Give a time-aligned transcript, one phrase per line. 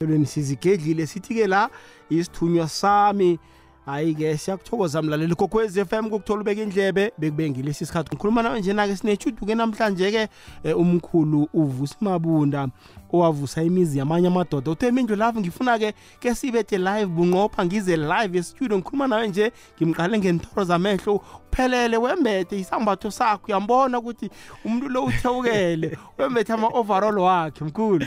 [0.00, 1.06] Elweni sizigedlile.
[1.06, 1.70] Sithi ke la
[2.10, 3.38] isithunywa sami.
[3.86, 5.34] Hayi ke siyakuthokoza mlaleli.
[5.34, 8.10] Kokwez FM kokuthola ubeka indlebe bekube ngilesi sikhathi.
[8.14, 10.28] Ngikhuluma nawe njena ke sinechudu ke namhlanje ke
[10.64, 12.68] eh, umkhulu uvusa mabunda.
[13.12, 14.70] Owavusa imizi yamanye amadoda.
[14.70, 19.52] Uthe mindlu lapho ngifuna ke ke sibethe live bunqopha ngize live estudio ngikhuluma nawe nje
[19.76, 23.46] ngimqale ngentoro zamehlo uphelele wembethe isambatho sakho.
[23.46, 24.30] Uyambona ukuthi
[24.64, 28.06] umuntu lo uthewukele wembethe ama-overall wakhe mkhulu.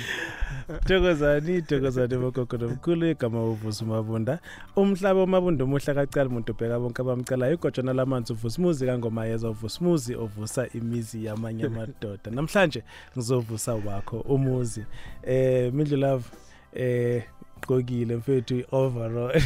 [0.88, 4.40] Thokozani thokozani bogogo nomkhulu igama uvusa umabunda
[4.76, 7.54] umhlaba umabunda omuhle kacala umuntu ubheka bonke abamcalayo.
[7.54, 12.32] Igojana lamanzi uvusa umuzi kangomayeza uvusa umuzi ovusa imizi yamanye amadoda.
[12.32, 12.84] Namhlanje
[13.18, 14.86] ngizovusa wakho umuzi.
[15.24, 16.24] Eh mindlu love
[16.76, 17.24] eh
[17.62, 19.32] gqokile mfethu overall.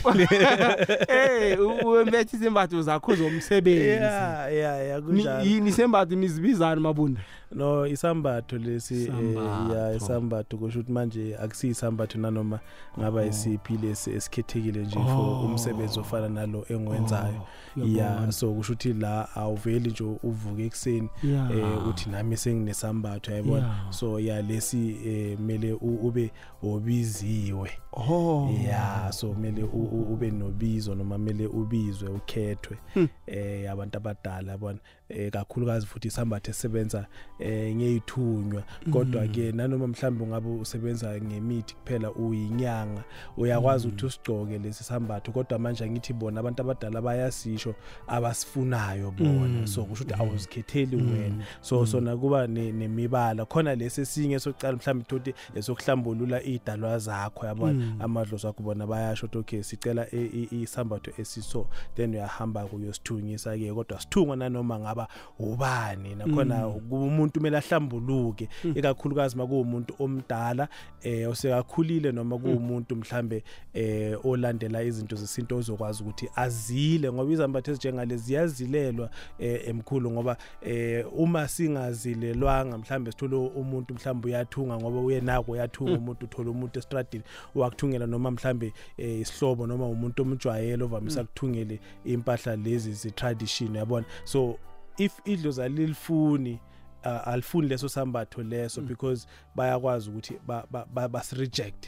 [1.08, 5.44] Eh wembethe izembatho zakho zomsebenzi yeah yeah yeah kunjalo.
[5.44, 7.22] Ni- yini isembatho nizibizani mabunda.
[7.52, 9.36] No isambatho lesi eh,
[9.76, 12.60] ya isambatho kusho ukuthi manje akusiyisambatho nanoma
[13.00, 15.46] ngaba isiphi lesi esikhethekile nje for Oh.
[15.46, 17.42] umsebenzi ofana nalo engiwenzayo
[17.86, 23.76] ya so kusho ukuthi la awuveli nje uvuke ekseni eh uthi nami senginesambatho yayibona?
[23.90, 26.32] So ya lesi eh mele ube
[26.64, 27.70] obiziwe.
[27.94, 28.50] Oh.
[28.68, 29.30] Ya so
[29.74, 32.78] u- ube nobizo noma kumele ubizwe ukhethwe.
[32.94, 33.08] Hmm.
[33.28, 34.80] eh abantu abadala yabona?
[35.10, 37.08] Eh kakhulukazi futhi isambatho esebenza
[37.40, 43.04] eh ngeyithunywa kodwa ke nanoma mhlawumbe ungabe usebenza ngemithi kuphela uyinyanga
[43.38, 45.32] uyakwazi ukuthi usigcoke lesi sambatho.
[45.32, 47.76] Kodwa manje angithi bona abantu abadala bayasisho
[48.08, 49.68] abasifunayo bona.
[49.68, 51.46] So kusho ukuthi awuzikhetheli wena.
[51.62, 53.46] So sona kuba ne- nemibala.
[53.46, 59.38] Khona lesi esinye sokucala mhlawumbe thothi esokuhlambulula idalwa zakho yabona amadlozi akho bona bayasho ukuthi
[59.38, 61.68] okay sicela i- i- isambatho esiso.
[61.96, 65.08] Then uyahamba kuyosithunyisa ke kodwa sithungwa nanoma ngaba
[65.40, 70.68] ubani nakhona umuntu kumele ahlambuluke ikakhulukazi makuwumuntu omdala
[71.02, 78.18] eh osekakhulile noma kuwumuntu mhlambe eh olandela izinto zesinto ozokwazi ukuthi azile ngoba izambatho ezinjengale
[78.18, 85.52] ziyazilelwa eh, emkhulu ngoba eh uma singazilelwanga mhlambe sithole umuntu mhlambe uyathunga ngoba uye nako
[85.52, 87.24] uyathunga umuntu uthola umuntu estradini
[87.56, 94.58] wakuthungela noma mhlambe eh, isihlobo noma umuntu omjwayele ovamisa kuthungele impahla lezi ze-tradition yabona so
[94.98, 96.60] if idlozi alilifuni
[97.06, 101.88] uh, alifuni leso sambatho leso because bayakwazi ukuthi ba- ba- ba- basi-reject.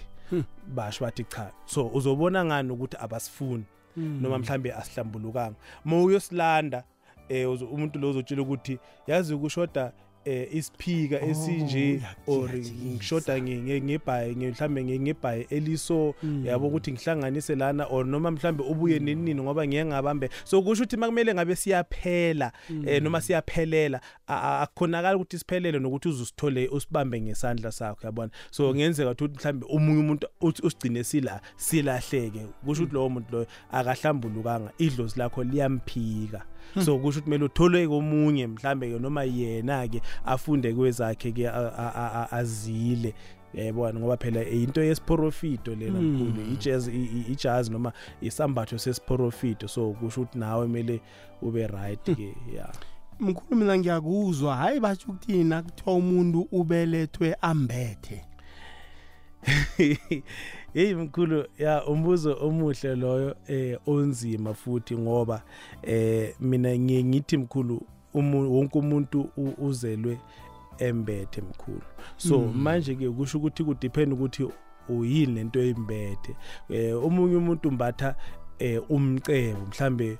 [0.75, 3.63] Basho bathi cha so uzobona ngani ukuthi abasifuni
[3.97, 5.55] noma mhlambe asihlambulukanga.
[5.85, 6.83] Uma uyosilanda
[7.29, 9.91] eh uzo- umuntu lo uzotshela ukuthi yazi ukushoda
[10.27, 18.31] eh isiphika esinje or ngishoda nge- mhlambe ngebhayi eliso yabo ukuthi ngihlanganise lana or noma
[18.31, 20.29] mhlambe ubuye nenini ngoba ngeke ngabambe.
[20.43, 22.51] So kusho ukuthi makumele ngabe siyaphela
[22.85, 28.31] eh noma siyaphelela akukhonakala ukuthi siphelele nokuthi uzusithole usibambe ngesandla sakho yabona?
[28.51, 32.45] So ngenzeka ukuthi mhlambe umunye umuntu usigcine sila silahleke.
[32.65, 36.45] Kusho ukuthi lowo muntu loyo akahlambulukanga idlozi lakho liyamphika.
[36.75, 41.93] So kusho ukuthi kumele uthole komunye mhlambe noma yena ke afunde kwezakhe ke a- a-
[41.95, 43.13] a- a- azile.
[43.53, 49.91] Yayibona ngoba phela into yesiprofito lena mkhulu ijazz i- i- ijazz noma isambatho sesiprofito so
[49.91, 51.01] kusho ukuthi nawe kumele
[51.41, 52.71] ube right ke yeah
[53.19, 54.55] mkhulu mina ngiyakuzwa.
[54.55, 58.21] Hayi batsho ukuthina kuthiwa umuntu ubelethwe ambethe.
[60.73, 65.41] Hey mkhulu ya umbuzo omuhle loyo eh onzima futhi ngoba
[65.83, 67.81] eh mina ngiye ngithi mkhulu
[68.13, 70.19] umu- wonke umuntu uzelwe
[70.77, 71.81] embethe mkhulu.
[72.17, 74.47] So manje ke kusho ukuthi ku depend ukuthi
[74.89, 76.35] uyini lento eyimbethe
[76.69, 78.15] eh omunye umuntu umbatha
[78.59, 80.17] eh umcebo mhlambe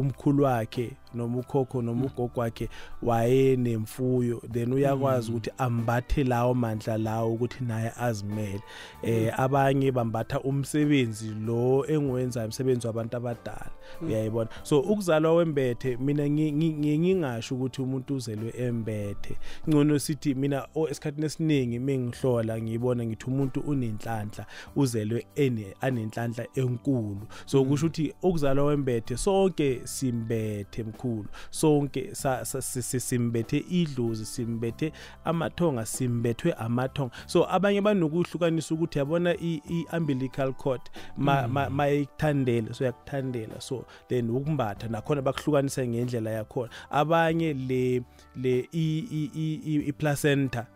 [0.00, 2.68] umkhulu wakhe noma ukhokho noma ugogo wakhe
[3.02, 8.62] wayenemfuyo then uyakwazi ukuthi ambathe lawo mandla lawo ukuthi naye azimele.
[9.02, 13.70] Eh abanye bambatha umsebenzi lo engiwenza umsebenzi wabantu abadala.
[14.02, 14.50] Uyayibona?
[14.62, 19.36] So ukuzalwa wembethe mina ngingasho ukuthi umuntu uzelwe embethe.
[19.68, 27.26] Ngcono sithi mina esikhathini esiningi mengihlola ngibona ngithi umuntu unenhlanhla uzelwe ene anenhlanhla enkulu.
[27.46, 31.03] So kusho ukuthi ukuzalwa wembethe sonke simbethe mkhulu
[31.50, 34.92] sonke si- si- simbethe idlozi simbethe
[35.24, 37.12] amathonga simbethwe amathonga.
[37.26, 40.80] So abanye banokuhlukanisa ukuthi yabona i- i-umbilical cord
[41.16, 46.70] ma- ma- mayikuthandela so yakuthandela so then ukumbatha nakhona bakuhlukanisa ngendlela yakhona.
[46.90, 48.02] Abanye le
[48.36, 50.66] le i-placenta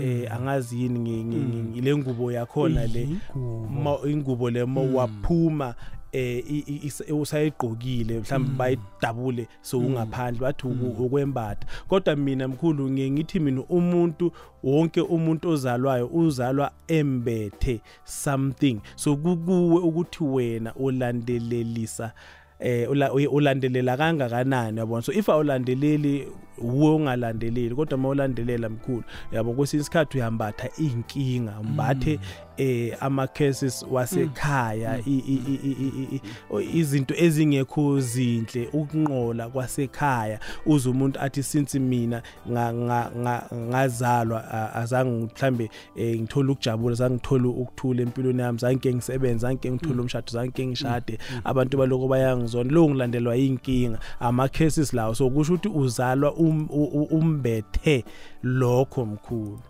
[0.00, 3.08] eh angazi yini ngi- le ngubo yakhona le
[4.06, 4.50] Ingubo.
[4.50, 5.74] le ma waphuma
[6.16, 11.66] eh usayigqokile mhlawumbe bayidabule so ungaphandle bathi uku- ukwembatha.
[11.88, 14.32] Kodwa mina mkhulu ngiye ngithi mina umuntu
[14.62, 18.80] wonke umuntu ozalwayo uzalwa embethe something.
[18.96, 22.12] So kukuwe ukuthi wena ulandelelisa
[22.60, 22.90] eh
[23.32, 25.02] ulandelela kangakanani yabona?
[25.02, 32.18] So if awulandeleli uwe ungalandeleli kodwa mawulandelela mkhulu yabo kwesinye isikhathi uyambatha inkinga umbathe
[32.56, 36.20] eh ama cases wasekhaya i- i- i- i- i- i-
[36.50, 40.40] o- izinto ezingekho zinhle ukunqola kwasekhaya.
[40.66, 46.94] Uze umuntu athi since mina nga- nga- nga- ngazalwa a- azange mhlambe eh, ngithola ukujabula
[46.94, 51.18] zange ngithola ukuthula empilweni yami zange ngisebenza zange ngithola umshado zange ngishade.
[51.44, 56.44] Abantu baloko bayangizona lo ngilandelwa inkinga ama cases lawo so kusho ukuthi uzalwa um- u-
[56.44, 56.45] u-
[57.10, 58.04] umbethe
[58.42, 59.60] lokho mkhulu.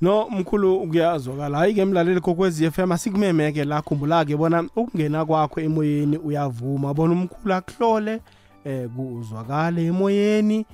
[0.00, 5.60] No mkhulu kuyazwakala hayi ke mlaleli kokwezi FM asikumemeke la khumbula ke bona ukungena kwakho
[5.60, 6.94] emoyeni uyavuma.
[6.94, 8.20] Bona umkhulu akuhlole
[8.64, 10.66] eh kuzwakale emoyeni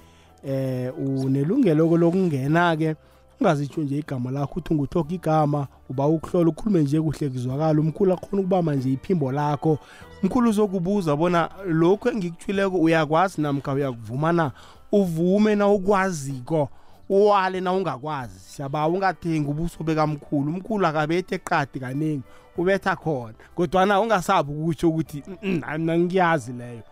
[0.47, 2.97] eh unelungelo lokungena ke
[3.41, 8.41] ungazitsho nje igama lakho uthi nguthoka igama uba ukuhlola ukhulume nje kuhle kuzwakala umkhulu akhona
[8.41, 9.79] ukubamba nje iphimbo lakho.
[10.23, 14.51] Umkhulu uzokubuza bona lokho engikuthwileko uyakwazi namkha uyakuvuma na?
[14.93, 16.69] Uvume na ukwaziko?
[17.09, 18.39] Wale na ungakwazi?
[18.41, 20.51] Siyabawa ungathengi ubuso bekamkhulu.
[20.53, 22.23] Umkhulu akabethi eqadi kaningi
[22.57, 23.35] ubetha khona.
[23.55, 26.83] Kodwana ungasabi ukutsho ukuthi "Mm, mm, mina ngiyazi leyo.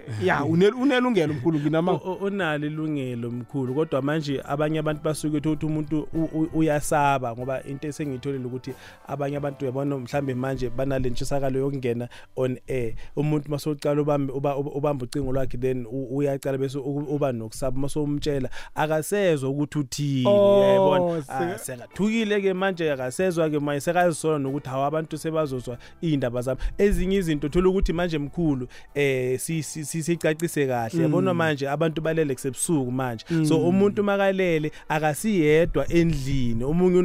[0.26, 5.36] ya une- unelungelo mkhulu nginama O- o- unalo ilungelo mkhulu kodwa manje abanye abantu basuke
[5.48, 6.08] ukuthi umuntu
[6.54, 8.72] uyasaba ngoba into esengiyitholile ukuthi
[9.08, 12.92] abanye abantu uyabona mhlambe manje banale ntshisakalo yokungena on air.
[13.16, 17.78] Umuntu masocala ubambe uba- uba- ubamba ucingo lwakhe then uyacala bese uba nokusaba.
[17.80, 21.22] Masomtshela akasezwa ukuthi uthini Oh, uyayibona?
[21.22, 21.82] seka-
[22.38, 26.60] Ah, ke manje akasezwa ke manje sekazisola nokuthi hawa abantu sebazozwa indaba zami.
[26.78, 31.02] Ezinye izinto thola ukuthi manje mkhulu eh si- si- si- sicacise kahle.
[31.02, 33.24] Yabona manje abantu balele kusebusuku manje.
[33.44, 36.64] So umuntu makalele akasiyedwa endlini.
[36.64, 36.98] Omunye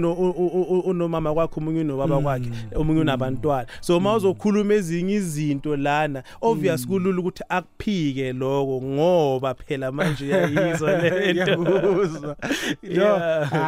[0.85, 3.68] unomama kwakhe omunye unobaba kwakhe omunye unabantwana.
[3.81, 11.51] So mawuzokhuluma ezinye izinto lana obvious kulula ukuthi akuphike lokho ngoba phela manje uyayizwa lento
[12.83, 13.19] yo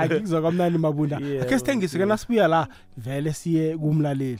[0.06, 1.18] ngikuzwa kamnandi mabunda.
[1.42, 2.68] Ake sithengise ke nasibuya la
[2.98, 4.40] vele siye kumlaleli.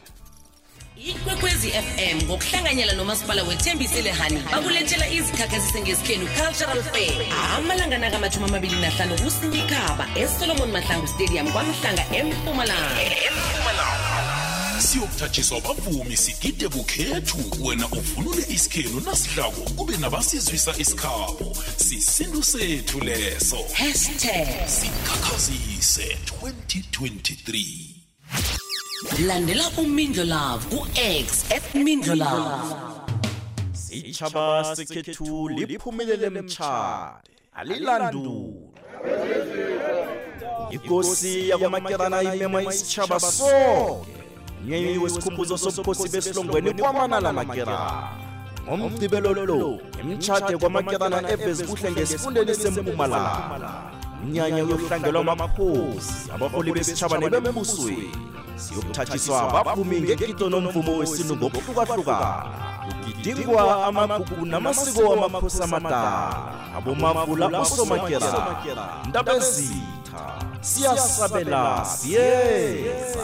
[1.06, 7.25] Ikwekwezi fm ngokuhlanganyela nomasipala wethembisile hani bakulethela izikhakhazisi ngesikhenu cultural fair.
[7.56, 13.01] Amalanga nakamatshumi amabili nahlanu kusinyikhaba esolomon mahlangu stadium kwamhlanga empumalanga.
[14.80, 21.57] Siyokuthathiswa abavumi sigide bukhethu wena uvunule isikhenu nasidlako kube nabasizwisa isikhabo.
[21.78, 23.57] Sisintu sethu leso.
[23.74, 24.68] Hashtag.
[24.68, 27.99] Sikhakhazise 2023
[29.27, 32.75] landela umindlo love ku-x at mindlo love
[33.74, 38.54] sitshaba sekhethu liphumelele mtshade alilandula.
[40.71, 44.12] Ikosi yakwamakerana imema isitshaba sonke
[44.68, 48.10] nyenyi wesikhumbuzo sobukhosi besilongweni kwamanala makerana.
[48.68, 58.12] Ngomgcibelo lo imtshade kwamakerana evezi kuhle ngesifundeni sempumalanga umnyanya uyohlangelwa amakhosi abaholi besitshaba nebembusweni
[58.59, 62.29] siyokuthathiswa bavumi ngegidolo nomvumo wesilungu ngokuhlukahlukana
[63.03, 66.33] kugidingwa amagugu namasiko wamakhosi amadala
[66.77, 68.31] abomavula usomakera
[69.09, 70.23] ndabezitha
[70.61, 73.23] siyasabela siyeza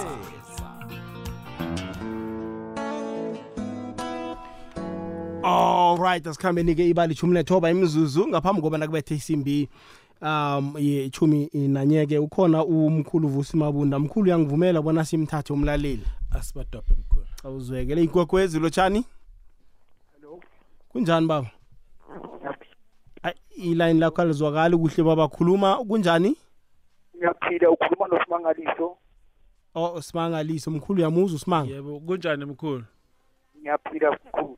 [5.43, 9.69] allright asikhambeni-ke ibali 19 imzuzu ngaphambi kobana kubethe isimbi
[10.21, 13.99] um yechumi nanye-ke ukhona umkhulu vusi mabunda.
[13.99, 16.03] Mkhulu uyangivumela bona simthathe umlaleli.
[16.31, 17.25] Asibadobhe mkhulu.
[17.43, 18.03] Awuzwekele.
[18.03, 19.05] Ikwekwezi lotshani?
[20.89, 21.49] Kunjani baba?
[23.23, 25.27] Ayi, ilayini lakho alizwakali kuhle baba.
[25.27, 26.37] Khuluma kunjani?
[27.17, 27.69] Ngiyaphila.
[27.69, 28.97] Ukhuluma nosimangaliso.
[29.75, 30.71] Oh simangaliso.
[30.71, 32.83] Mkhulu uyamuzwa usimanga yebo kunjani mkhulu?
[33.59, 34.57] Ngiyaphila mkhulu.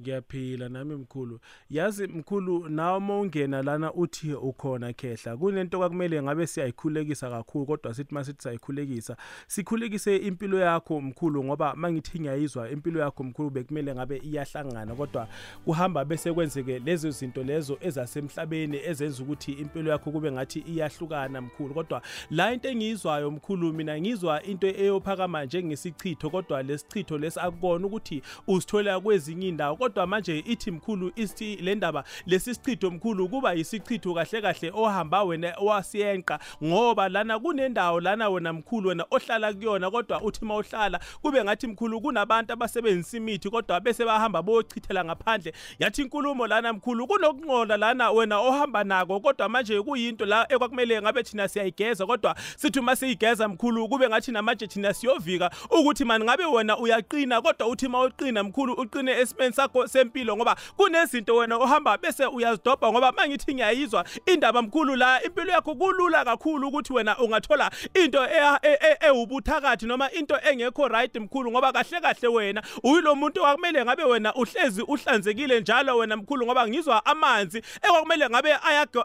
[0.00, 1.40] Ngiyaphila nami mkhulu.
[1.70, 7.94] Yazi mkhulu nawe uma ungena lana uthi ukhona khehla kunento kwakumele ngabe siyayikhulekisa kakhulu kodwa
[7.94, 9.16] sithi masithi siyayikhulekisa.
[9.46, 15.28] Sikhulekise impilo yakho mkhulu ngoba mangithi ngiyayizwa impilo yakho mkhulu bekumele ngabe iyahlangana kodwa
[15.64, 21.74] kuhamba bese kwenzeke lezo zinto lezo ezasemhlabeni ezenza ukuthi impilo yakho kube ngathi iyahlukana mkhulu.
[21.74, 28.22] Kodwa la into engiyizwayo mkhulu mina ngizwa into eyophakama njengesichitho kodwa lesichitho lesi akukona ukuthi
[28.46, 34.14] uzithola kwezinye indawo kodwa manje ithi mkhulu isithi le ndaba lesi sichitho mkhulu kuba yisichitho
[34.14, 40.22] kahle kahle ohamba wena wasiyenqa ngoba lana kunendawo lana wena mkhulu wena ohlala kuyona kodwa
[40.22, 45.52] uthi mawuhlala kube ngathi mkhulu kunabantu abasebenzisa imithi kodwa bese bahamba bochithela ngaphandle.
[45.78, 51.22] Yathi inkulumo lana mkhulu kunokunqola lana wena ohamba nako kodwa manje kuyinto la ekwakumele ngabe
[51.22, 56.44] thina siyayigeza kodwa sithi uma siyigeza mkhulu kube ngathi namanje thina siyovika ukuthi mani ngabe
[56.44, 62.26] wena uyaqina kodwa uthi mawuqina mkhulu uqine esimeni sakho sempilo ngoba kunezinto wena ohamba bese
[62.26, 67.70] uyazidobha ngoba mangithi ngiyayizwa indaba mkhulu la impilo yakho kulula kakhulu ukuthi wena ungathola
[68.04, 73.40] into e- e- ewubuthakathi noma into engekho right mkhulu ngoba kahle kahle wena uyilo muntu
[73.40, 78.56] kwakumele ngabe wena uhlezi uhlanzekile njalo wena mkhulu ngoba ngizwa amanzi ekwakumele ngabe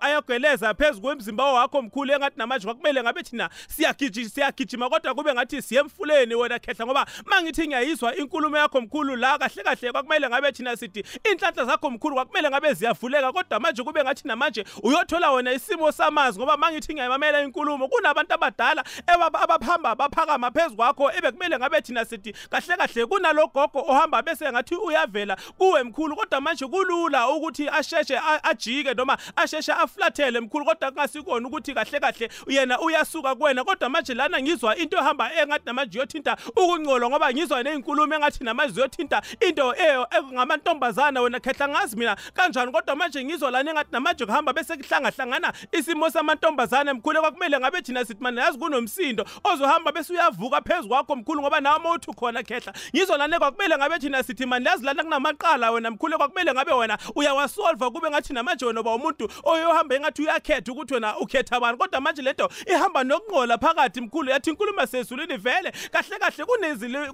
[0.01, 3.49] ayageleza phezu kwemzimba wakho mkhulu engathi namanje kwakumele ngabe thina
[4.33, 9.37] siyagijima kodwa kube ngathi siye emfuleni wena khehla ngoba mangithi ngiyayizwa inkulumo yakho mkhulu la
[9.37, 14.03] kahle kahle kwakumele ngabe thina sithi inhlanhla zakho mkhulu kwakumele ngabe ziyavuleka kodwa manje kube
[14.03, 20.51] ngathi namanje uyothola wena isimo samanzi ngoba mangithi ngiyayimamela inkulumo kunabantu abadala ebaba- abaphamba baphakama
[20.51, 26.15] phezu kwakho ebekumele ngabe thina sithi kahle kahle kunalogogo ohamba bese ngathi uyavela kuwe mkhulu
[26.15, 31.99] kodwa manje kulula ukuthi asheshe a- ajike noma asheshe aflathele mkhulu kodwa kungasikona ukuthi kahle
[31.99, 33.63] kahle yena uyasuka kuwena.
[33.63, 38.81] Kodwa manje lana ngizwa into ehamba engathi namanje yothinta ukungcola ngoba ngizwa neyinkulumo engathi namanje
[38.81, 40.07] yothinta into eyo
[40.47, 42.71] ngamantombazana wena khehla ngazi mina kanjani?
[42.71, 48.05] Kodwa manje ngizwa lana engathi namanje kuhamba bese kuhlangahlangana isimo samantombazana mkhulu kwakumele ngabe thina
[48.05, 52.73] sithi mana yazi kunomsindo ozohamba bese uyavuka phezu kwakho mkhulu ngoba nawe mawuthi khona khehla.
[52.95, 56.97] Ngizwa lana kwakumele ngabe thina sithi mani yazi lana kunamaqala wena mkhulu kwakumele ngabe wena
[57.15, 61.77] uyawasolva kube ngathi namanje wena uba umuntu oyohamba engathi uyakhetha ukuthi wena ukhetha bani.
[61.77, 66.45] Kodwa manje lento ihamba nokungqola phakathi mkhulu yathi inkulumo sezulwini vele kahle kahle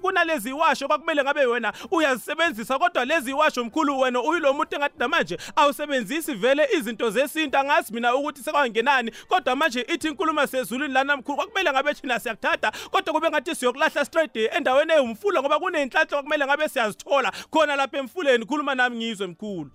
[0.00, 5.38] kunalezi washo kwakumele ngabe wena uyazisebenzisa kodwa lezi iwasho mkhulu wena uyilo muntu engathi namanje
[5.56, 11.36] awusebenzisi vele izinto zesintu angazi mina ukuthi sekwangenani kodwa manje ithi inkulumo sezulwini lana mkhulu
[11.36, 16.68] kwakumele ngabe thina siyakuthatha kodwa kube ngathi siyokulahla straight endaweni ewumfula ngoba kuney'nhlanhla kwakumele ngabe
[16.68, 19.70] siyazithola khona lapha emfuleni khuluma nami ngizwe mkhulu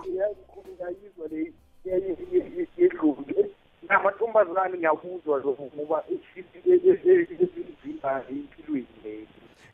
[0.00, 1.52] ngiyayizwa le
[2.76, 3.50] yedlule
[3.88, 8.93] namantombazane ngiyakuzwa lokho ngoba ezimba empilweni leyo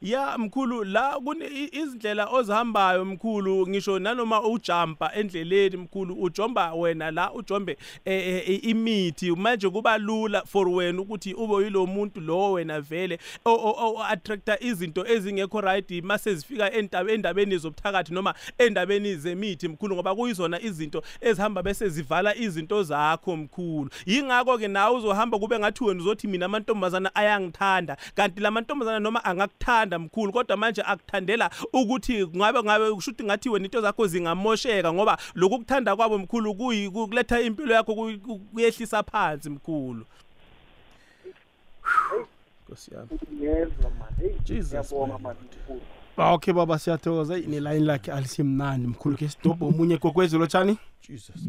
[0.03, 7.11] ya mkhulu la kune i- izindlela ozihambayo mkhulu ngisho nanoma ujumpa endleleni mkhulu ujomba wena
[7.11, 9.31] la ujombe eh, eh, eh, imithi.
[9.37, 14.05] Manje kuba lula for wena ukuthi ube yilo muntu lo wena vele o- o- o-
[14.05, 20.61] attractor izinto ezingekho right mase zifika endabeni endabeni zobuthakathi noma endabeni zemithi mkhulu ngoba kuyizona
[20.61, 23.91] izinto ezihamba bese zivala izinto zakho mkhulu.
[24.07, 27.97] Yingakho ke nawe uzohamba kube ngathi wena uzothi mina amantombazana ayangithanda.
[28.15, 33.49] Kanti la mantombazana noma angakuthanda mkhulu kodwa manje akuthandela ukuthi ngabe ngabe kusho ukuthi ngathi
[33.49, 38.39] wena into zakho zingamosheka ngoba lokhu kuthanda kwabo mkhulu kuyi kuletha impilo yakho kuyi- ku-
[38.39, 40.05] kuyehlisa phansi mkhulu
[42.67, 45.23] Nkosi yami ngiyezwa mani heyi Jesus, ngiyabonga man.
[45.23, 45.81] mani mkhulu
[46.35, 50.79] okay baba siyathokoza nelayini lakhe alisimnandi mkhulu ke sidobhe omunye gokwezi lotshani
[51.09, 51.49] Jesus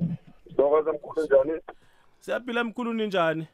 [0.53, 1.61] Ndokoza mkhulu njani?
[2.19, 3.47] siyaphila mkhulu ninjani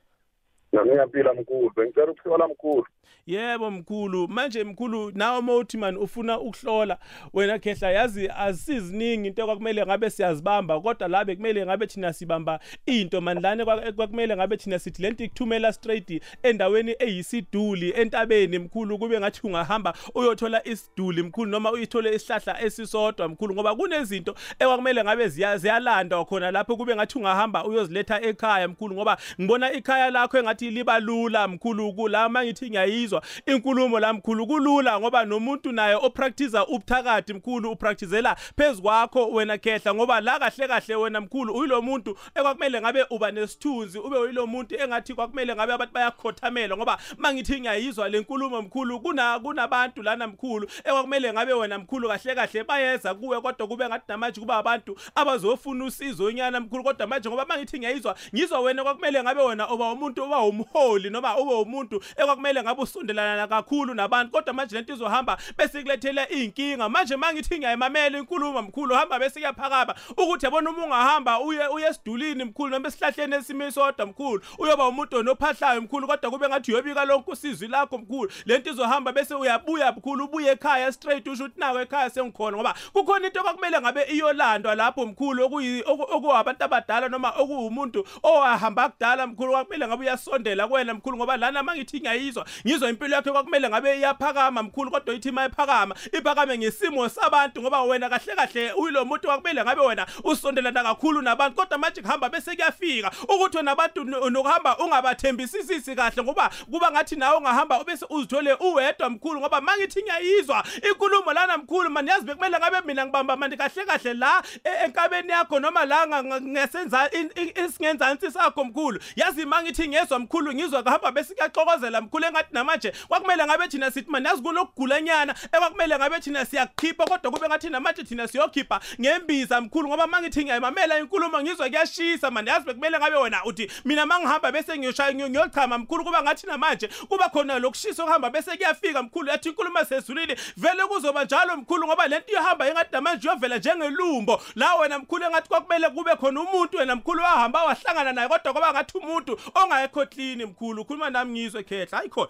[0.73, 1.71] Nami ngiyaphila mkhulu.
[1.75, 2.85] Bengicela ukuhlola mkhulu.
[3.27, 4.27] Yebo mkhulu.
[4.27, 6.97] Manje mkhulu nawe mawuthi man ufuna ukuhlola
[7.33, 13.21] wena khehla yazi asiziningi into kwakumele ngabe siyazibamba kodwa la bekumele ngabe thina sibamba into
[13.21, 19.19] man lana kwa- kwakumele ngabe thina sithi lento ikuthumela straight endaweni eyisiduli entabeni mkhulu kube
[19.19, 25.57] ngathi ungahamba uyothola isiduli mkhulu noma uyithole isihlahla esisodwa mkhulu ngoba kunezinto ekwakumele ngabe ziya-
[25.57, 30.99] ziyalandwa khona lapho kube ngathi ungahamba uyoziletha ekhaya mkhulu ngoba ngibona ikhaya lakho engathi liba
[30.99, 32.65] lula mkhulu kula mangithi
[32.97, 39.93] ngiyayizwa inkulumo la mkhulu kulula ngoba nomuntu naye opractice ubuthakathi mkhulu upracticela phezukwakho wena khehla
[39.93, 44.75] ngoba la kahle kahle wena mkhulu uyilo muntu ekwakumele ngabe uba nesithunzi ube uyilo muntu
[44.75, 48.99] engathi kwakumele ngabe abantu bayakhothamela ngoba mangithi ngiyayizwa le nkulumo mkhulu.
[48.99, 54.05] Kuna kunabantu lana mkhulu ekwakumele ngabe wena mkhulu kahle kahle bayeza kuwe kodwa kube ngathi
[54.07, 56.83] namanje kuba abantu abazofuna usizo nyana mkhulu.
[56.83, 61.37] Kodwa manje ngoba mangithi ngiyayizwa ngizwa wena kwakumele ngabe wena uba umuntu uba umholi noma
[61.37, 67.15] ube umuntu ekwakumele ngabe usondelana kakhulu nabantu kodwa manje lento izohamba bese kulethela inkinga manje
[67.15, 72.71] mangithi ngiyayimamela inkulumo mkhulu hamba bese kuyaphakama ukuthi yabona uma ungahamba uye uye esidulini mkhulu
[72.71, 77.67] noma esihlahleni esimini sodwa mkhulu uyoba umuntu onophahlayo mkhulu kodwa kube ngathi uyobika lonke usizwi
[77.67, 78.31] lakho mkhulu.
[78.45, 83.27] Lento izohamba bese uyabuya mkhulu ubuye ekhaya straight usho ukuthi nawe ekhaya sengikhona ngoba kukhona
[83.27, 89.51] into kwakumele ngabe iyolandwa lapho mkhulu okuyi oku- okuwabantu abadala noma okuwumuntu owahamba kudala mkhulu
[89.51, 92.45] kwakumele ngabe uyasondela ukusondela kuwena mkhulu ngoba lana mangithi ngiyayizwa
[92.77, 98.09] ngizwa impilo yakhe kwakumele ngabe iyaphakama mkhulu kodwa ithi mayiphakama iphakame ngesimo sabantu ngoba wena
[98.09, 101.55] kahle kahle uyilo muntu kwakumele ngabe wena usondelana kakhulu nabantu.
[101.57, 107.15] Kodwa manje kuhamba bese kuyafika ukuthi wena abantu no- nokuhamba ungabathembisisisi kahle ngoba kuba ngathi
[107.15, 112.57] nawe ungahamba bese uzithole uwedwa mkhulu ngoba mangithi ngiyayizwa inkulumo lana mkhulu mani yazi bekumele
[112.59, 117.09] ngabe mina ngibamba manje kahle kahle la e- enkabeni yakho noma la nga- nga- ngesenza
[117.11, 118.99] in- in- isingenzansi sakho mkhulu.
[119.15, 124.11] Yazi mangithi ngezwa mkhulu ngizwa kuhamba bese kuyaxokozela mkhulu engathi namanje kwakumele ngabe thina sithi
[124.11, 129.87] mani yazi kunokugulanyana ekwakumele ngabe thina siyakukhipha kodwa kube ngathi namanje thina siyokhipha ngembiza mkhulu
[129.87, 134.77] ngoba mangithi ngiyayimamela inkulumo ngizwa kuyashisa mani yazi bekumele ngabe wena uthi mina mangihamba bese
[134.77, 136.03] ngiyoshaya ngiyo- ngiyochama mkhulu.
[136.03, 141.23] Kuba ngathi namanje kuba khona lokushisa okuhamba bese kuyafika mkhulu yathi inkulumo sezulwini vele kuzoba
[141.25, 144.41] njalo mkhulu ngoba lento ihamba engathi namanje iyovela njengelumbo.
[144.55, 148.71] La wena mkhulu engathi kwakumele kube khona umuntu wena mkhulu wahamba wahlangana naye kodwa kwaba
[148.73, 150.81] ngathi umuntu ongayekho clean mkhulu.
[150.81, 152.29] Ukhuluma nami ngizwe khehla hayi khona.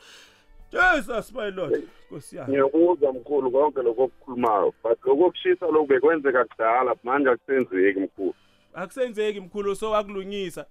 [0.72, 1.84] Jesus my lord.
[2.12, 2.52] Nkosi yami.
[2.52, 8.34] ngiyakuzwa mkhulu konke lokho okukhulumayo but lokho kushisa lokhu bekwenzeka kudala manje akusenzeki mkhulu.
[8.74, 10.66] Akusenzeki mkhulu so wakulungisa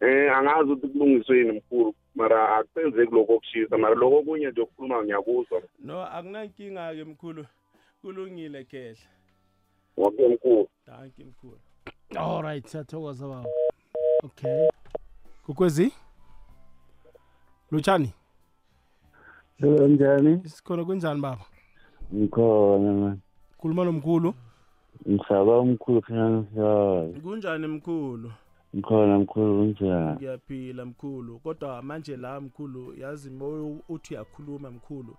[0.00, 1.94] eh angazi ukuthi kulungisweni mkhulu.
[2.14, 5.62] Mara akusenzeki lokho okushisa mara lokho okunye nje okukhuluma ngiyakuzwa.
[5.78, 7.46] No akunankinga ke mkhulu.
[8.02, 8.96] Kulungile khehla.
[9.98, 10.68] Ngoke mkhulu.
[10.86, 11.60] Thank you mkhulu.
[12.18, 13.48] All right siyathokoza baba.
[14.24, 14.68] Okay.
[15.46, 15.92] Kukwezi
[17.70, 18.12] lutshani?
[19.60, 20.40] Hello njani?
[20.48, 21.44] sikhona kunjani baba
[22.14, 23.18] Ngikhona man.
[23.58, 24.34] khuluma nomkhulu
[25.08, 27.20] Ngisaba umkhulu khona ngisaba.
[27.22, 28.32] kunjani mkhulu
[28.76, 30.16] Ngikhona mkhulu kunjani?
[30.16, 35.16] ngiyaphila mkhulu kodwa manje la mkhulu yazi mo uthi uyakhuluma mkhulu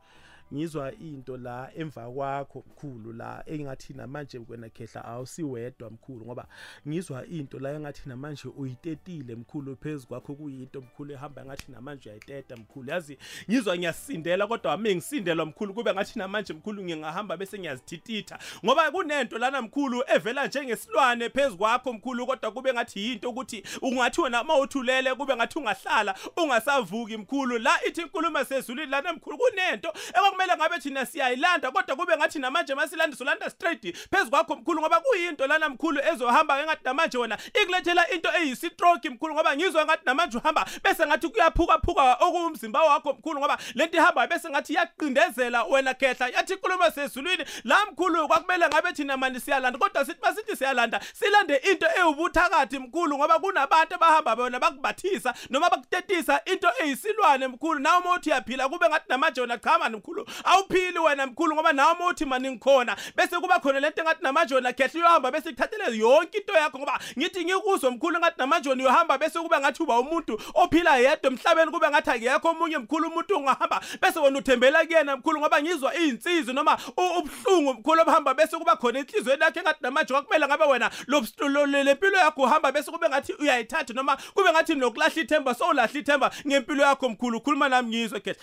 [0.53, 6.47] ngizwa into la emva kwakho mkhulu la engathi namanje wena khehla awusiwedwa mkhulu ngoba
[6.87, 12.57] ngizwa into la engathi namanje uyitetile mkhulu phezulu kwakho kuyinto mkhulu ehamba ngathi namanje uyayiteta
[12.57, 12.89] mkhulu.
[12.89, 13.17] Yazi
[13.49, 18.39] ngizwa ngiyasindela kodwa wami ngisindelwa mkhulu kube ngathi namanje mkhulu ngingahamba bese ngiyazithititha.
[18.65, 24.21] Ngoba kunento lana mkhulu evela njengesilwane phezulu kwakho mkhulu kodwa kube ngathi yinto ukuthi ungathi
[24.21, 27.57] wena mawuthulele kube ngathi ungahlala ungasavuki mkhulu.
[27.57, 29.93] La ithi inkulumo sezulwini lana mkhulu kunento
[30.38, 35.00] ekwakumele ngabe thina siyayilanda kodwa kube ngathi namanje masilanda solanda straight phezulu kwakho mkhulu ngoba
[35.00, 40.38] kuyinto lana mkhulu ezohamba engathi namanje wena ikulethela into eyistroke mkhulu ngoba ngizwa ngathi namanje
[40.38, 45.94] uhamba bese ngathi kuyaphuka phuka okumzimba wakho mkhulu ngoba lento ihamba bese ngathi iyaqindezela wena
[45.94, 46.27] khehla.
[46.27, 51.56] Yathi inkulumo sezulwini la mkhulu kwakumele ngabe thina mani siyalanda kodwa sithi basithi siyalanda silande
[51.56, 57.80] into ewubuthakathi mkhulu ngoba kunabantu abahamba bona bakubathisa noma bakutetisa into eyisilwane mkhulu.
[57.80, 61.73] Nawe uma uthi uyaphila kube ngathi namanje wena cha mani mkhulu awuphili wena mkhulu ngoba
[61.73, 62.95] nawe uma uthi mani ngikhona.
[63.15, 66.99] Bese kuba khona lento engathi namanje wena khehla uyohamba bese kuthathele yonke into yakho ngoba
[67.17, 71.71] ngithi ngikuzwe mkhulu engathi namanje wena uyohamba bese kube ngathi uba umuntu ophila yedwa emhlabeni
[71.71, 76.53] kube ngathi akekho omunye mkhulu umuntu ungahamba bese wena uthembela kuyena mkhulu ngoba ngizwa izinsizwa
[76.53, 80.91] noma u- ubuhlungu mkhulu obuhamba bese kuba khona enhlizweni yakhe engathi namanje kwakumele ngabe wena
[81.07, 84.75] lo bus- lo- le le mpilo yakho uhamba bese kube ngathi uyayithatha noma kube ngathi
[84.75, 87.41] nokulahla ithemba sowulahla ithemba ngempilo yakho mkhulu.
[87.41, 88.39] Khuluma nami ngizwe khehla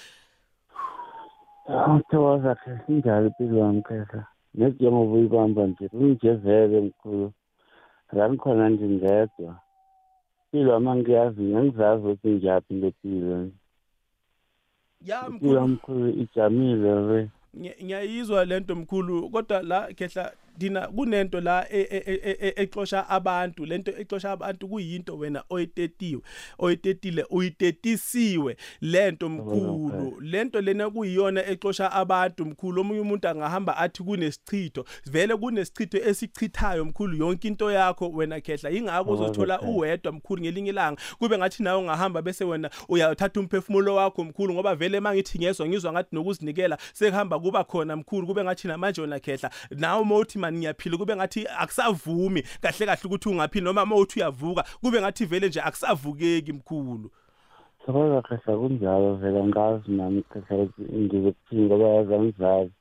[1.68, 4.26] Ngithokoza khe sinjalo impilo yami khehla.
[4.54, 7.32] Njengoba uyibamba nje ungijezele mkhulu.
[8.12, 9.60] La ngikhona nje ngedwa.
[10.44, 13.48] Impilo yami ngiyazi ngiyazazi ukuthi njaphi ngempilo.
[15.04, 17.30] ya Impilo mkhulu mkhulu ijamile we.
[17.56, 23.66] Ngiya- ngiyayizwa lento mkhulu kodwa la khehla dina kunento la e- e- e- exosha abantu.
[23.66, 26.22] Lento exosha abantu kuyinto wena oyitetiwe
[26.58, 28.56] oyitetile uyitetisiwe.
[28.80, 30.16] Lento mkhulu.
[30.20, 32.80] lento lena kuyiyona exosha abantu mkhulu.
[32.80, 34.84] Omunye umuntu angahamba athi kunesichitho.
[35.06, 37.16] Vele kunesichitho esichithayo mkhulu.
[37.16, 38.70] Yonke into yakho wena khehla.
[38.70, 41.00] Ingakho uzothola uwedwa mkhulu ngelinye ilanga.
[41.18, 45.92] Kube ngathi nawe ungahamba bese wena uyathatha umphefumulo wakho mkhulu ngoba vele mangithi ngezwa ngizwa
[45.92, 48.26] ngathi nokuzinikela sekuhamba kuba khona mkhulu.
[48.26, 49.50] Kube ngathi namanje wena khehla.
[49.70, 54.20] Nawe uma uthi mani ngiyaphila kube ngathi akusavumi kahle kahle ukuthi ungaphili noma uma uthi
[54.20, 57.10] uyavuka kube ngathi vele nje akusavukeki mkhulu
[57.84, 62.72] Thokoza khehla kunjalo vele ngazi nami khehla ukuthi ngizokuphila ngoba yazi angizazi.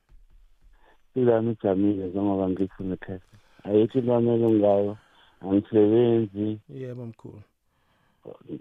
[1.16, 3.36] Impilo yami ijamile njengoba ngifuna khehla.
[3.64, 4.98] Ayikho into amele ngayo.
[5.42, 6.60] Angisebenzi.
[6.70, 7.42] yebo mkhulu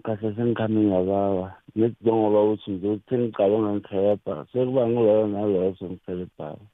[0.03, 6.65] kahle sengikhame ngabawa njengoba uthi nje uthi ngicabe ngangikhebha sekuba nguloyo naloyo sengihelebhayo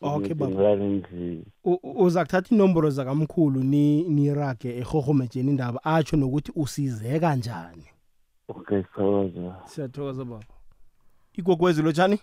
[0.00, 0.52] Okay, baba.
[0.54, 7.20] ngilale endlini U- u- uza kuthatha inomboro zakamkhulu ni nirage ehohomejeni indaba atsho nokuthi usize
[7.20, 7.84] kanjani
[8.48, 10.44] okay sithokoza siyathokoza baba.
[11.34, 12.18] Igogwezi lotshani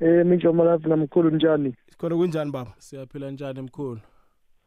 [0.00, 1.74] Eh minjomalazi namkhulu njani?
[1.90, 2.72] sikhona kunjani baba?
[2.78, 4.00] Siyaphila njani mkhulu?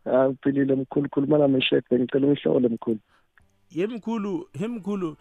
[0.05, 1.09] Ah uphilile mkhulu.
[1.09, 2.99] Khuluma nami Sheikh ngicela ungihlole mkhulu.
[3.71, 5.17] ye mkhulu he mkhulu.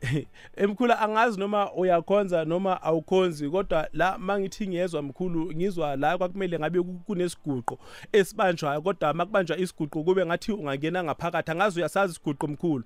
[0.56, 6.82] emkhulu angazi noma uyakhonza noma awukhonzi kodwa la mangithi ngiyezwa mkhulu ngizwa la kwakumele ngabe
[6.82, 7.78] ku- kunesiguqo
[8.12, 12.84] esibanjwayo kodwa makubanjwa isiguqo kube ngathi ungangena ngaphakathi angazi uyasazi isiguqo mkhulu.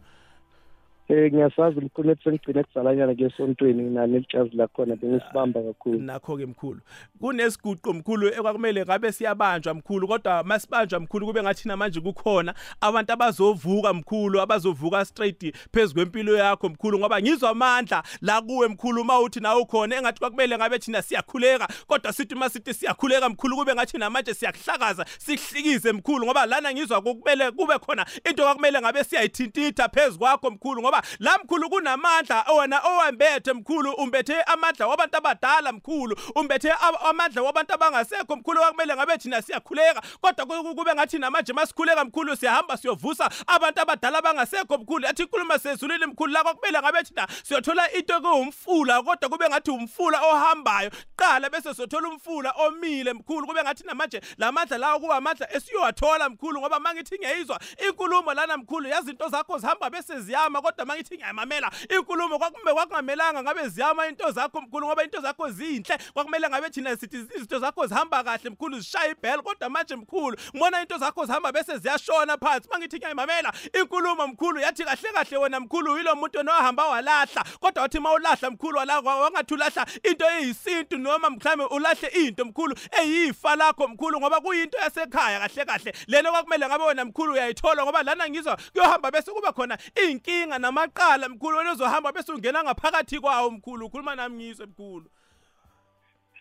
[1.11, 5.99] Eh ngiyasazi mkhulu ethi sengigcine kuzalanyana ngesontweni nalo elijazi lakhona bengisibamba kakhulu.
[5.99, 6.81] nakho ke mkhulu
[7.20, 13.92] kunesiguqo mkhulu ekwakumele ngabe siyabanjwa mkhulu kodwa masibanjwa mkhulu kube ngathi namanje kukhona abantu abazovuka
[13.92, 19.61] mkhulu abazovuka straight phezulu kwempilo yakho mkhulu ngoba ngizwa amandla la kuwe mkhulu mawuthi nawe
[19.61, 25.05] ukhona engathi kwakumele ngabe thina siyakhuleka kodwa sithi masithi siyakhuleka mkhulu kube ngathi namanje siyakuhlakaza
[25.18, 30.81] sihlikize mkhulu ngoba lana ngizwa kumele kube khona into kwakumele ngabe siyayithintitha phezulu kwakho mkhulu
[30.83, 37.43] ngoba la mkhulu kunamandla wena owambethe mkhulu umbethe amandla wabantu abadala mkhulu umbethe ab- amandla
[37.43, 40.03] wabantu abangasekho mkhulu kwakumele ngabe thina siyakhuleka.
[40.21, 45.07] Kodwa ku- ku- kube ngathi namanje masikhuleka mkhulu siyahamba siyovusa abantu abadala abangasekho mkhulu.
[45.09, 50.21] Athi inkulumo sezulwini mkhulu la kwakumele ngabe thina siyothola into kuwumfula kodwa kube ngathi umfula
[50.23, 50.91] ohambayo.
[51.17, 53.47] Qala bese siyothola umfula omile mkhulu.
[53.47, 58.89] Kube ngathi namanje lamandla lawo kuba amandla esiyowathola mkhulu ngoba mangithi ngiyayizwa inkulumo lana mkhulu
[58.89, 64.31] yazi into zakho zihamba bese ziyama kodwa mangithi ngiyamamela inkulumo kwakumbe kwakungamelanga ngabe ziyama into
[64.31, 65.98] zakho mkhulu ngoba into zakho zinhle.
[66.14, 70.81] Kwakumele ngabe thina sithi izinto zakho zihamba kahle mkhulu zishaya ibheli kodwa manje mkhulu ngibona
[70.83, 72.68] into zakho zihamba bese ziyashona phansi.
[72.72, 77.44] Mangithi ngiyayimamela inkulumo mkhulu yathi kahle kahle wena mkhulu yilo muntu wena wahamba walahla.
[77.61, 83.88] Kodwa wathi mawulahla mkhulu wangathi ulahla into eyisintu noma mhlawumbe ulahle into mkhulu eyifa lakho
[83.88, 85.94] mkhulu ngoba kuyinto yasekhaya kahle kahle.
[86.07, 91.29] Lena kwakumele ngabe wena mkhulu uyayithola ngoba lana ngizwa kuyohamba bese kuba khona iy'nkinga namaqala
[91.29, 95.07] mkhulu wena uzohamba bese ungena ngaphakathi kwawo mkhulu ukhuluma nami ngizwe mkhulu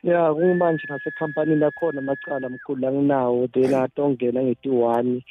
[0.04, 5.24] Ya kumanje nasekhampanini lakhona amacala mkhulu anginawo then atongena ngeti-one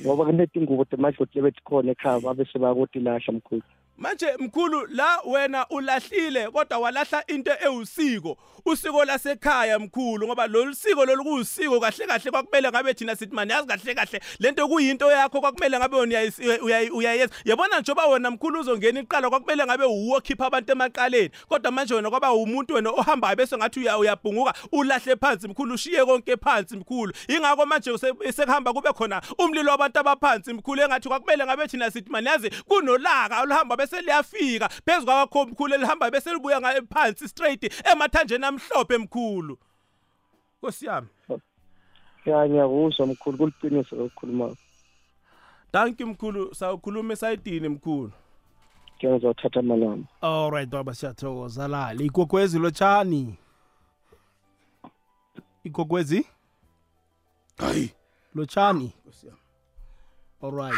[0.00, 3.62] ngoba kunetingubo temadloti lebethi khona ekhaya babe sebakoti lahla mkhulu.
[3.98, 11.04] Manje mkhulu la wena ulahlile kodwa walahla into ewusiko usiko lasekhaya mkhulu ngoba lolu siko
[11.04, 15.40] lolu kuyisiko kahle kahle kwakumele ngabe thina sithi mani yazi kahle kahle lento kuyinto yakho
[15.40, 20.72] kwakumele ngabe uyayi- uyayenza yabona njengoba wena mkhulu uzongena iqala kwakumele ngabe uwo khipha abantu
[20.72, 25.74] emaqaleni kodwa manje wena kwaba umuntu wena ohambayo bese ngathi uya- uyabhunguka ulahle phansi mkhulu
[25.74, 27.12] ushiye konke phansi mkhulu.
[27.28, 27.98] Ingakho manje
[28.32, 33.40] sekuhamba kube khona umlilo wabantu abaphansi mkhulu engathi kwakumele ngabe thina sithi mani yazi kunolaka
[33.42, 39.58] oluhamba bese liyafika phezu kwakho mkhulu elihamba bese libuya nga- phansi straight emathanjeni amhlophe mkhulu
[40.58, 41.08] Nkosi yami.
[42.24, 44.56] Ya ngiyakuzwa mkhulu kuliqiniso lokukhuluma.
[45.72, 46.54] thank you mkhulu.
[46.54, 48.12] Sawukhuluma esayidini mkhulu?
[48.98, 50.04] Ngiyazothatha amalama.
[50.20, 53.34] alright baba siyathokoza lali igogwezi lotshani
[55.64, 56.26] igogwezi
[57.58, 57.90] hayi.
[58.34, 58.92] Lotshani
[60.42, 60.76] alright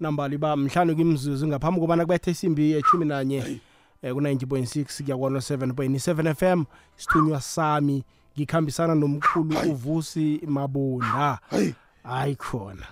[0.00, 3.60] nambali ba mhlanu kimzuzu ngaphambi kobana kubethe isimbi yeshumi nanye
[4.02, 6.64] eh, ku-90.6 kuya ku-7.7 fm
[6.98, 8.04] isithunywa sami
[8.36, 11.38] ngikhambisana nomkhulu uvusi mabunda.
[11.50, 12.86] Hayi hayi khona.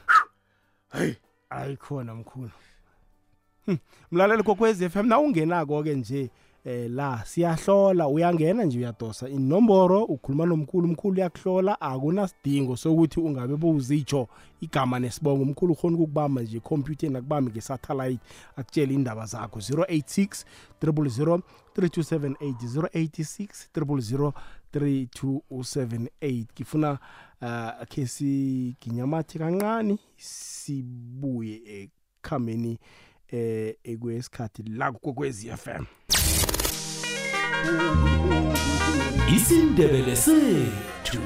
[0.89, 1.17] Hayi
[1.51, 2.51] hayi khona mkhulu.
[3.67, 3.79] Hmm,
[4.13, 6.31] mlaleli kokwezi FM na ungenako-ke nje
[6.65, 9.29] eh la siyahlola uyangena nje uyadosa.
[9.29, 14.29] Inomboro ukhuluma nomkhulu umkhulu uyakuhlola akunasidingo sokuthi ungabe bowuzitsho
[14.61, 15.43] igama nesibongo.
[15.43, 18.21] Umkhulu ukhona ukukubamba nje ekhompyutheni akubambe nge-satellite
[18.57, 19.59] akutshele indaba zakho.
[19.59, 20.45] 086
[20.83, 21.41] 000
[21.77, 22.53] 3278
[22.95, 24.33] 086 000
[24.73, 26.99] 3278 ngifuna
[27.43, 31.61] uh, khe siginyamathi kancane sibuye
[32.23, 32.79] ekhambeni
[33.29, 35.85] eh ekwesikhathi la kokwezi FM
[39.37, 41.19] isindebele sethu.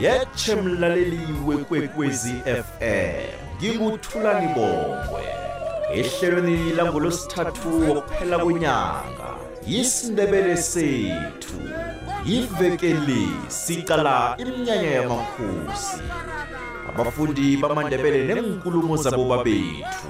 [0.00, 5.24] Yetshe mlaleli wekwekwezi fm ngikuthulani bongwe
[5.94, 9.28] ehlelweni langolosithathu wokuphela konyaka
[9.66, 11.58] yisindebele sethu.
[12.26, 16.02] Ivekeli sicala iminyanya yamakhosi.
[16.88, 20.08] Abafundi bamandebele nenkulumo zabo babethu.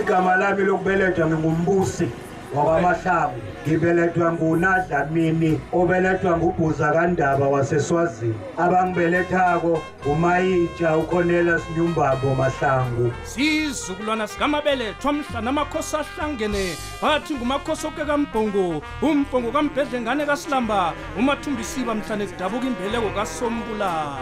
[0.00, 2.08] Igama lami lokubelethwa ngingumbusi.
[2.56, 8.34] Wakwamahlangu ngibelethwa ngunadlamini obelethwa ngubhuza kandaba waseswazini.
[8.58, 13.12] Abangibelethako umayitsha ucornelius nyumbabo mahlangu.
[13.24, 23.08] Sizukulwana sikamabelethwa mhlana amakhosi ahlangene bathi ngumakhosi okekambhongo umbhongo kambhedlengane kasilamba umathumbisiba mhlane kudabuka imbeleko
[23.16, 24.18] kasombulawa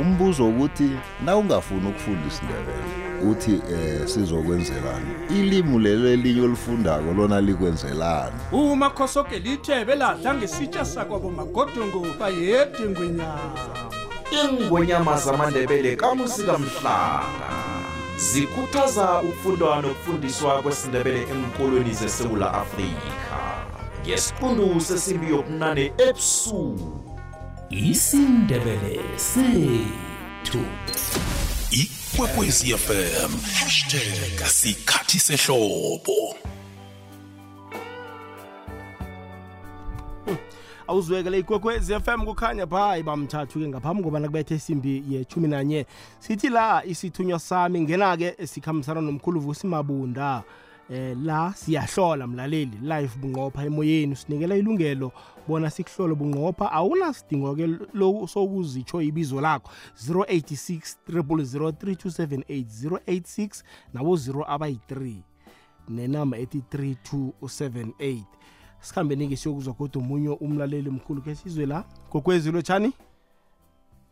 [0.00, 0.90] umbuzo ukuthi
[1.24, 8.36] na ungafuni ukufunda isindebele uthi eh sizokwenzelani ilimi lelo elinye olifundako lona likwenzelani?
[8.52, 13.52] Umakhosi oke lithebe lahla ngesitsha sakwabo magodongo bayede ngwenyama.
[14.44, 17.50] Ingonyama zamandebele kamusika mhlanga
[18.18, 23.36] zikhuthaza ukufundwa nokufundiswa kwesindebele enkolweni zesewula afrika.
[24.02, 27.00] Ngesiqundu sesimbi yobunane ebusuku.
[27.70, 30.64] Isindebele sethu.
[32.16, 36.36] Ikwekwezi fm hashtag sikhathi sehlobo.
[40.88, 45.86] Awuzwekele ikwekwezi FM kukhanya pha ibamthathu ke ngaphambi kobana kubethe isimbi yechumi nanye
[46.18, 50.42] sithi la isithunywa sami ngena-ke sikhambisana nomkhulu vusi mabunda.
[50.90, 55.12] Eh la siyahlola mlaleli live bunqopha emoyeni sinikela ilungelo
[55.48, 59.70] bona sikuhlole bunqopha awunasidingo-ke lo sokuzitsho ibizo lakho
[60.08, 63.62] 086 0003278 086
[63.94, 65.14] nabo 0 abayi-3
[65.88, 68.22] nenamba ethi 3278
[68.80, 72.92] sikhambeni-ke siyokuzwa kodwa omunye umlaleli mkhulu ke sizwe la kokwezi lotshani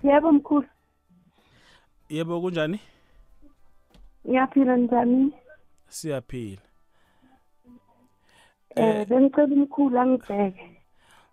[0.04, 0.66] yebo mkhulu.
[2.08, 2.80] Yebo kunjani?
[4.28, 5.32] Ngiyaphila njani?
[5.94, 6.62] Siyaphila.
[8.76, 10.66] Eh bengicela umkhulu angibheke.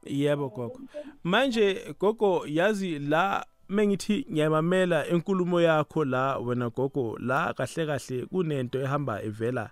[0.06, 0.80] Yebo gogo.
[1.24, 8.80] Manje gogo yazi la mengithi ngiyamamela enkulumo yakho la wena gogo la kahle kahle kunento
[8.82, 9.72] ehamba evela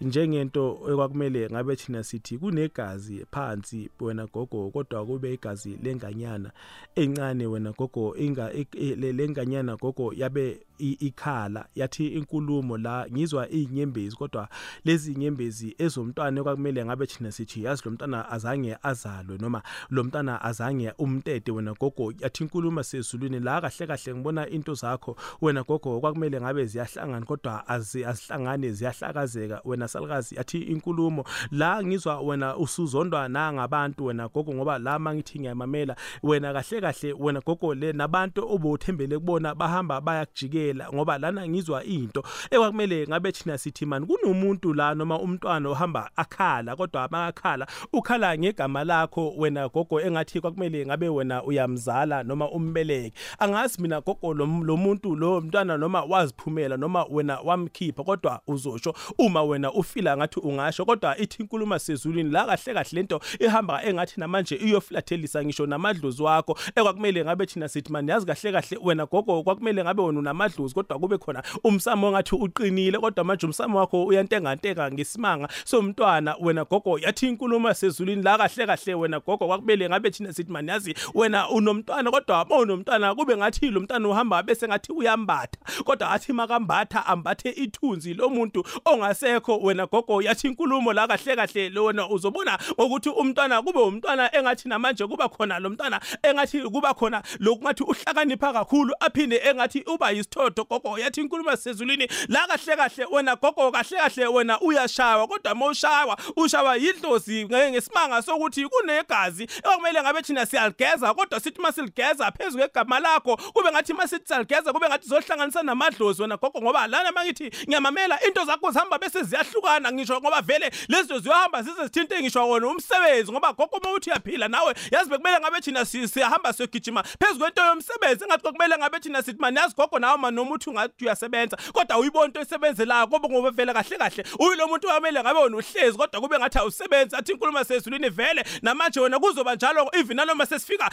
[0.00, 6.50] njengento ekwakumele ngabe thina sithi kunegazi phansi wena gogo kodwa kube igazi lenganyana
[6.94, 8.50] encane wena gogo inga
[8.96, 14.48] lenganyana gogo yabe ikhala yathi inkulumo la ngizwa inyembezi kodwa
[14.84, 20.42] lezi nyembezi ezomntwana ekwakumele ngabe thina sithi yazi lo mntwana azange azalwe noma lo mntwana
[20.42, 26.00] azange umtete wena gogo yathi inkulumo sezulwini la kahle kahle ngibona into zakho wena gogo
[26.00, 33.52] kwakumele ngabe ziyahlangana kodwa azihlangane ziyahlakazeka wena salukazi yathi inkulumo la ngizwa wena usuzondwa na
[33.52, 39.18] ngabantu wena gogo ngoba la mangithi ngiyamamela wena kahle kahle wena gogo le nabantu obuthembele
[39.18, 42.22] kubona bahamba bayakujikela ngoba lana ngizwa into.
[42.50, 48.84] Ekwakumele ngabe thina sithi man kunomuntu la noma umntwana ohamba akhala kodwa amakhala ukhala ngegama
[48.84, 53.12] lakho wena gogo engathi kwakumele ngabe wena uyamzala noma umbeleke.
[53.38, 59.42] Angazi mina gogo lo muntu lo mntwana noma waziphumela noma wena wamkhipha kodwa uzosho uma
[59.42, 64.56] wena ufila ngathi ungasho kodwa ithi inkulumo sezulwini la kahle kahle lento ihamba engathi namanje
[64.56, 66.58] iyoflathelisa ngisho namadlozi wakho.
[66.76, 70.98] Ekwakumele ngabe thina sithi man yazi kahle kahle wena gogo kwakumele ngabe wena unamadlozi kodwa
[70.98, 76.36] kube khona umsamo ongathi uqinile kodwa manje umsamo wakho uyantengantenga ngesimanga somntwana.
[76.40, 80.68] Wena gogo yathi inkulumo sezulwini la kahle kahle wena gogo kwakumele ngabe thina sithi man
[80.68, 85.58] yazi wena unomntwana kodwa unomntwana kube ngathi lo mntwana uhamba bese ngathi uyambatha.
[85.84, 91.68] Kodwa athi makambatha ambathe ithunzi lo muntu ongasekho wena gogo yathi inkulumo la kahle kahle
[91.68, 97.22] lona uzobona ukuthi umntwana kube umntwana engathi namanje kuba khona lo mntwana engathi kuba khona
[97.38, 103.36] lokungathi uhlakanipha kakhulu aphinde engathi uba yisithotho gogo yathi inkulumo sezulwini la kahle kahle wena
[103.36, 110.46] gogo kahle kahle wena uyashawa kodwa mawushawa ushawa yidlozi ngesimanga sokuthi kunegazi ekumele ngabe thina
[110.46, 116.22] siyaligeza kodwa sithi masiligeza phezulu kwegama lakho kube ngathi masithi siyaligeza kube ngathi zohlanganisa namadlozi
[116.22, 119.22] wena gogo ngoba lana mangithi ngiyamamela into zakho zihamba bese
[119.58, 124.10] ziyahlukana ngisho ngoba vele lezo ziyohamba zize zithinte ngisho wona umsebenzi ngoba gogo uma uthi
[124.10, 129.22] uyaphila nawe yazi bekumele ngabe thina siyahamba siyogijima phezulu kwento yomsebenzi engathi kumele ngabe thina
[129.22, 131.56] sithi mani yazi gogo nawe mani noma uthi ungathi uyasebenza.
[131.72, 135.98] Kodwa uyibona into esebenzelayo ngoba ngoba vele kahle kahle uyilo muntu okumele ngabe wena uhlezi
[135.98, 140.90] kodwa kube ngathi awusebenzi athi inkulumo sezulwini vele namanje wena kuzoba njalo even noma sesifika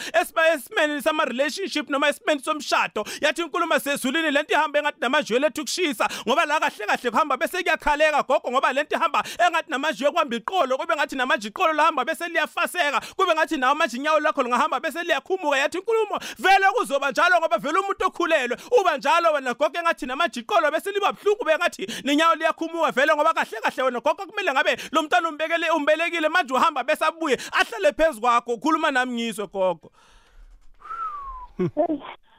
[0.52, 6.08] esimeni sama relationship noma esimeni somshado yathi inkulumo sezulwini lento ihamba engathi namanje yolethu kushisa
[6.28, 10.78] ngoba la kahle kahle kuhamba bese kuyakhaleka gogo ngoba lento ihamba engathi namanje yokwamba iqolo
[10.78, 15.02] kube ngathi namanje iqolo lahamba bese liyafaseka kube ngathi nawo manje inyawo lakho lingahamba bese
[15.02, 20.06] liyakhumuka yathi inkulumo vele kuzoba njalo ngoba vele umuntu okhulelwe uba njalo wena gogo engathi
[20.06, 24.52] namanje iqolo bese liba buhlungu bengathi ninyawo liyakhumuka vele ngoba kahle kahle wena gogo kumele
[24.52, 29.90] ngabe lo mntana umbekele umbelekile manje uhamba bese abuye ahlale phezukwakho ukhuluma nami ngizwe gogo.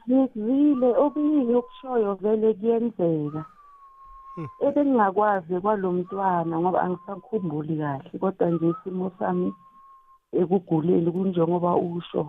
[0.08, 3.57] Ngizwile okuningi okushoyo vele kuyenzeka.
[4.66, 9.48] Ebengingakwazi kwalomntwana ngoba angisakhumbuli kahle kodwa nje isimo sami
[10.40, 12.24] ekuguleni kunjengoba usho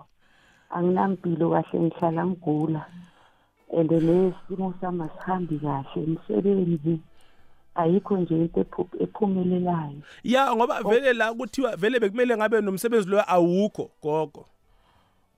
[0.76, 2.84] anginampilo kahle ngihlala ngigula.
[3.78, 7.00] And nesimo sami asihambi kahle umsebenzi
[7.76, 8.66] ayikho nje into
[9.00, 10.02] ephumelelayo.
[10.24, 14.46] Ya ngoba vele la kuthiwa vele bekumele ngabe nomsebenzi lo awukho gogo.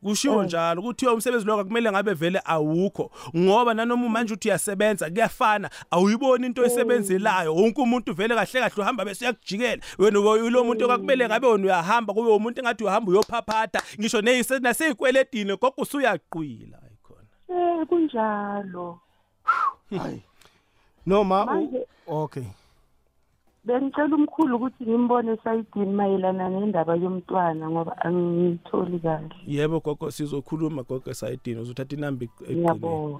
[0.04, 5.70] Kushiwo njalo kuthiwa umsebenzi lo kumele ngabe vele awukho ngoba nanoma manje uthi uyasebenza kuyafana
[5.92, 7.56] awuyiboni into esebenzelayo.
[7.56, 12.14] Wonke umuntu vele kahle kahle uhamba bese uyakujikela wena ulo muntu okumele ngabe wena uyahamba
[12.14, 13.82] kube umuntu engathi uhamba uyophaphatha.
[14.00, 14.22] Ngisho
[14.62, 16.80] naseyikweledini gogo usuyaqwila.
[16.84, 19.00] Ayikhona eh kunjalo.
[19.98, 20.22] Hayi.
[21.06, 21.68] Noma
[22.08, 22.44] okay.
[23.64, 29.36] Bengicela umkhulu ukuthi ngimbone esayidini mayelana nendaba yomntwana ngoba angiyitholi kahle.
[29.48, 33.20] Yebo gogo sizokhuluma gogo esayidini uzothatha inamba eqinile ngiyabonga.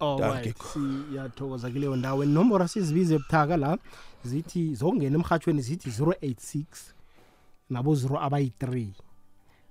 [0.00, 2.24] Alright siyathokoza kuleyo ndawo.
[2.24, 3.78] Inomboro sizibize ebuthaka la
[4.24, 6.64] zithi zokungena emhathweni zithi 086
[7.70, 9.09] nabo 0 abayi3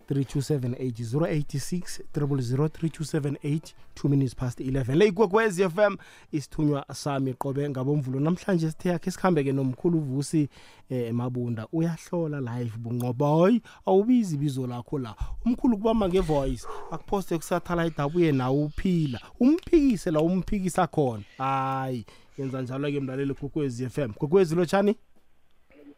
[0.09, 5.95] 3278 086 0003278 2 minutes past 11 le ikwekwezi FM
[6.31, 8.19] isithunywa sami qobe ngabomvulo.
[8.19, 10.49] Namhlanje sithe yakhe sikhambeke nomkhulu uvusi
[10.89, 15.15] eh, emabunda uyahlola live bunqoboy awubizi ibizo lakho la.
[15.45, 16.67] Umkhulu kubamba ngevoice.
[16.91, 19.19] Akuphoste kusatellite abuye nawe uphila.
[19.39, 21.23] Umphikise la umphikisa khona.
[21.37, 22.05] Hayi
[22.37, 24.95] yenza njalo ke mlaleli kokwezi FM kokwezi lotshani?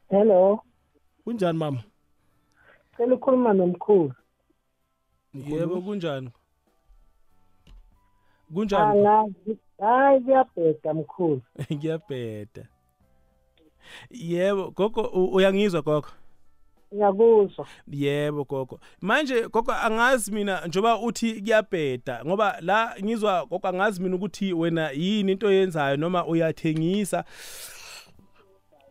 [0.10, 0.60] Hello.
[1.24, 1.84] Kunjani mama?
[3.02, 4.14] Cela ukhuluma nomkhulu.
[5.34, 6.30] Yebo kunjani?
[8.54, 9.08] Kunjani?
[9.08, 9.58] Angazi.
[9.80, 11.42] Hayi kuyabheda mkhulu.
[11.74, 12.66] Ngiyabheda
[14.12, 16.08] yebo gogo u- uyangizwa gogo?
[16.94, 17.68] Ngiyakuzwa.
[17.92, 18.80] Yebo gogo.
[19.02, 24.92] Manje gogo angazi mina njoba uthi kuyabheda ngoba la ngizwa gogo angazi mina ukuthi wena
[24.92, 27.24] yini into oyenzayo noma uyathengisa.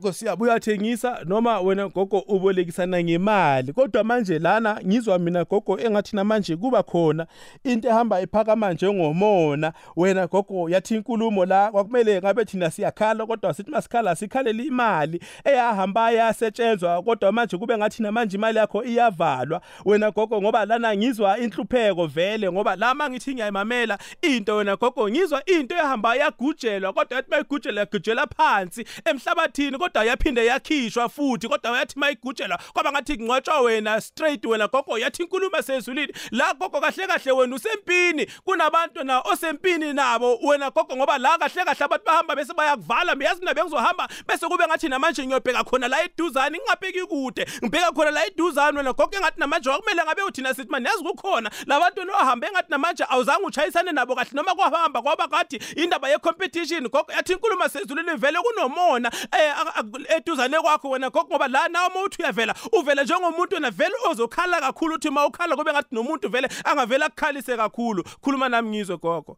[0.00, 3.72] Nkosiyabu uyathengisa noma wena gogo ubolekisana ngemali.
[3.72, 7.26] Kodwa manje lana ngizwa mina gogo engathi namanje kuba khona
[7.64, 9.72] into ehamba iphakama njengomona.
[9.96, 16.10] Wena gogo yathi inkulumo la kwakumele ngabe thina siyakhala kodwa sithi masikhala sikhalela imali eyahamba
[16.10, 19.60] yasetshenzwa kodwa manje kube ngathi namanje imali yakho iyavalwa.
[19.84, 25.44] Wena gogo ngoba lana ngizwa inhlupheko vele ngoba la mangithi ngiyayimamela into wena gogo ngizwa
[25.44, 31.98] into ehamba yagujelwa kodwa yathi mayigujela yagujela phansi emhlabathini kodwa yaphinde yakhishwa futhi kodwa yathi
[31.98, 37.32] mayigujelwa kwaba ngathi kungcwatshwa wena straight wena gogo yathi inkulumo sezulile la gogo kahle kahle
[37.32, 38.26] wena usempini.
[38.44, 43.40] Kunabantu na osempini nabo wena gogo ngoba la kahle kahle abantu bahamba bese bayakuvala miyazi
[43.40, 47.46] mina bengizohamba bese kube ngathi namanje ngiyobheka khona la eduzane ngingabheki kude.
[47.64, 51.50] Ngibheka khona la eduzane wena gogo engathi namanje kwakumele ngabe uthina sithi manje yazi kukhona.
[51.66, 56.82] Labantu nohambe engathi namanje awuzange uchayisane nabo kahle noma kwahamba kwaba ngathi indaba ye competition
[56.88, 59.79] gogo yathi inkulumo sezulile vele kunomona eh, a- a-
[60.16, 64.60] eduzane kwakho wena gogo ngoba la nawe uma uthi uyavela uvele njengomuntu wena vele ozokhala
[64.60, 68.04] kakhulu uthi uma ukhala kube ngathi nomuntu vele angavele akukhalise kakhulu.
[68.20, 69.36] Khuluma nami ngizwe gogo.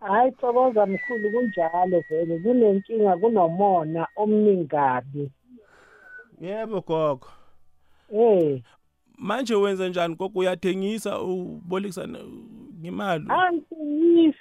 [0.00, 5.30] Hayi thokoza mkhulu kunjalo vele kunenkinga kunomona omningi kabi
[6.40, 7.28] yebo gogo.
[8.14, 8.62] Eh.
[9.18, 10.38] Manje wenza njani gogo?
[10.40, 12.18] Uyathengisa ubolekisana
[12.80, 13.26] ngemali?
[13.28, 14.38] Angithengisi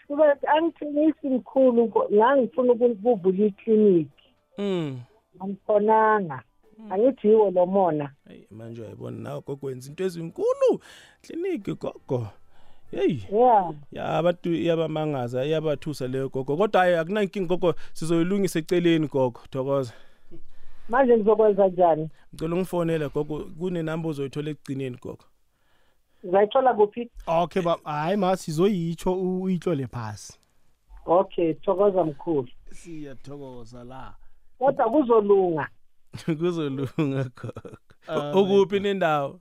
[0.55, 4.09] angithengisi mkhulu ngangifuna ukuvula ikliniki
[4.57, 4.99] mm
[5.41, 6.43] angikhonanga.
[6.89, 8.11] Angithiwo lo mona.
[8.27, 10.81] Hey manje uyayibona nawe gogo wenza into ezinkulu.
[11.21, 12.27] Clinic gogo.
[12.91, 13.19] Hey.
[13.31, 16.57] Yeah ya abantu iyabamangaza iyabathusa leyo gogo.
[16.57, 17.73] Kodwa hayi akunankingi gogo.
[17.93, 19.39] Sizoyilungisa eceleni gogo.
[19.49, 19.93] Thokoza.
[20.89, 22.09] Manje ngizokwenza njani?
[22.33, 23.45] Ngicela ungifonele gogo.
[23.59, 25.25] Kunenamba ozoyithola ekugcineni gogo.
[26.25, 27.09] Ngizayithola kuphi?
[27.27, 30.39] Okay ba hayi ma sizoyitsho uyihlole phasi.
[31.05, 32.47] Okay thokoza mkhulu.
[32.71, 34.13] Siyathokoza la.
[34.61, 35.67] Kodwa kuzolunga.
[36.39, 37.77] Kuzolunga gogo.
[38.07, 39.39] Ah, ukuphi nendawo?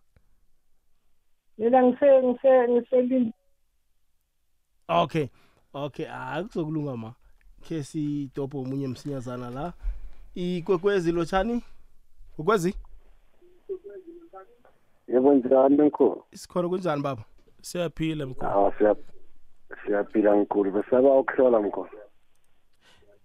[1.59, 3.33] Mina ngise ngise ngiselinde
[4.89, 5.29] okay
[5.75, 7.15] okay hayi kuzokulunga ma.
[7.63, 9.73] Khe sitophe omunye msinyazana la.
[10.35, 11.63] Ikwekwezi lotshani?
[12.39, 12.75] Ukwezi
[15.09, 16.25] yebo njani mkhulu?
[16.33, 17.25] Isikhona kunjani baba?
[17.63, 18.51] Siyaphila mkhulu.
[18.51, 18.97] Hawa siya
[19.87, 20.73] siyaphila mkhulu.
[20.73, 21.89] Besaba ukuhlola mkhulu.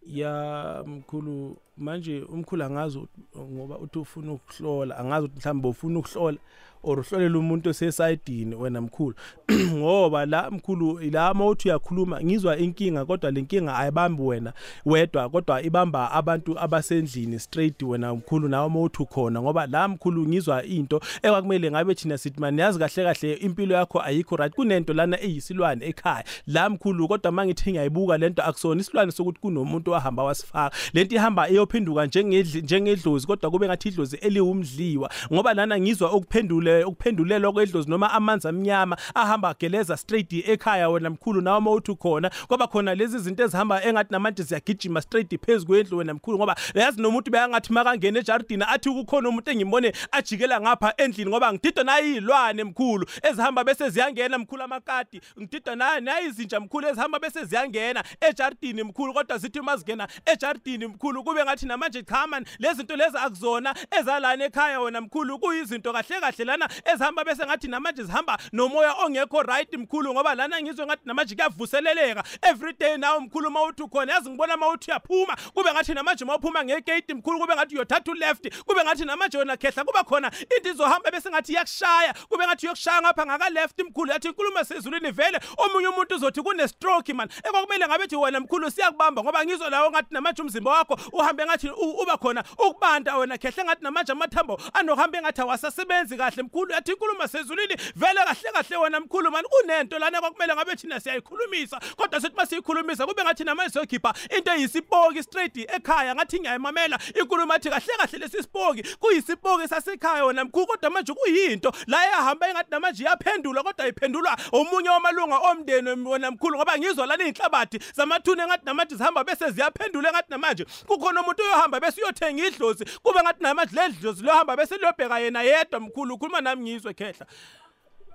[0.06, 6.38] Ya mkhulu manje umkhulu angazi ut- ngoba uthi ufuna ukuhlola angazi ukuthi mhlawumbe ufuna ukuhlola.
[6.86, 9.16] Or uhlolela umuntu osesayidini wena mkhulu.
[9.74, 14.54] Ngoba la mkhulu la mawuthi uyakhuluma ngizwa inkinga kodwa le nkinga ayibambi wena
[14.86, 19.42] wedwa kodwa ibamba abantu abasendlini straight wena mkhulu nawe mawuthi ukhona.
[19.42, 24.02] Ngoba la mkhulu ngizwa into ekwakumele ngabe thina sithi manje yazi kahle kahle impilo yakho
[24.02, 24.54] ayikho right.
[24.56, 26.24] Kunento lana eyisilwane ekhaya.
[26.48, 30.76] La mkhulu kodwa mangithi ngiyayibuka lento akusona isilwane sokuthi kunomuntu wahamba wasifaka.
[30.94, 35.10] Lento ihamba iyophenduka njengedli njengedlozi kodwa kube ngathi idlozi eliwumdliwa.
[35.34, 41.42] Ngoba lana ngizwa ukuphendule ukuphendulelwa kwedlozi noma amanzi amnyama ahamba ageleza straight ekhaya wena mkhulu
[41.42, 46.14] nawe mawuthi khona kwaba khona lezi zinto ezihamba engathi namanje ziyagijima straight phezulu kwendlu wena
[46.14, 51.54] mkhulu ngoba yazi nomuntu beyangathi makangena ejardini athi kukhona umuntu engimbone ajikela ngapha endlini ngoba
[51.54, 55.22] ngididwa nayilwane mkhulu ezihamba bese ziyangena mkhulu amakati.
[55.40, 61.66] Ngididwa nayizinja mkhulu ezihamba bese ziyangena ejardini mkhulu kodwa zithi mazingena ejardini mkhulu kube ngathi
[61.66, 66.70] namanje cha man lezi zinto lezi akuzona ezalana ekhaya wena mkhulu kuyizinto kahle kahle lana
[66.86, 72.24] ezihamba bese ngathi namanje zihamba nomoya ongekho right mkhulu ngoba lana ngizwe ngathi namanje kuyavuseleleka.
[72.42, 75.38] Every day nawe mkhulu mawuthi ukhona yazi ngibona mawuthi uyaphuma.
[75.54, 79.84] Kube ngathi namanje mawuphuma ngegate mkhulu kube ngathi uyothatha uleft kube ngathi namanje wena khehla
[79.84, 82.14] kuba khona into izohamba bese ngathi iyakushaya.
[82.30, 86.68] Kube ngathi uyokushaya ngapha ngaka left mkhulu yathi inkulumo sezulwini vele omunye umuntu uzothi kune
[86.68, 87.30] stroke man.
[87.44, 91.70] Ekwakumele ngabe thi wena mkhulu siyakubamba ngoba ngizwe lawo ngathi namanje umzimba wakho uhambe ngathi
[91.70, 96.92] u- uba khona ukubanda wena khehla ngathi namanje amathambo anohambe ngathi awasasebenzi kahle mkhulu yathi
[96.92, 101.80] inkulumo sezulwini vele kahle kahle wena mkhulu man kunento lana kwakumele ngabe thina siyayikhulumisa.
[101.96, 107.70] Kodwa sithi masiyikhulumisa kube ngathi namanje siyokhipha into eyisipoki straight ekhaya ngathi ngiyayimamela inkulumo athi
[107.70, 111.74] kahle kahle lesi sipoki kuyisipoki sasekhaya wena mkhulu kodwa manje kuyinto.
[111.88, 117.24] La yahamba engathi namanje iyaphendulwa kodwa iphendulwa omunye wamalunga omndeni wena mkhulu ngoba ngizwa lana
[117.24, 120.66] iy'nhlabathi zamathuna engathi namanje zihamba bese ziyaphendula engathi namanje.
[120.88, 125.42] Kukhona umuntu uyohamba bese uyothenga idlozi kube ngathi namanje le dlozi liyohamba bese liyobheka yena
[125.44, 127.26] yedwa mkhulu ukhuluma khuluma nami ngizwe khehla.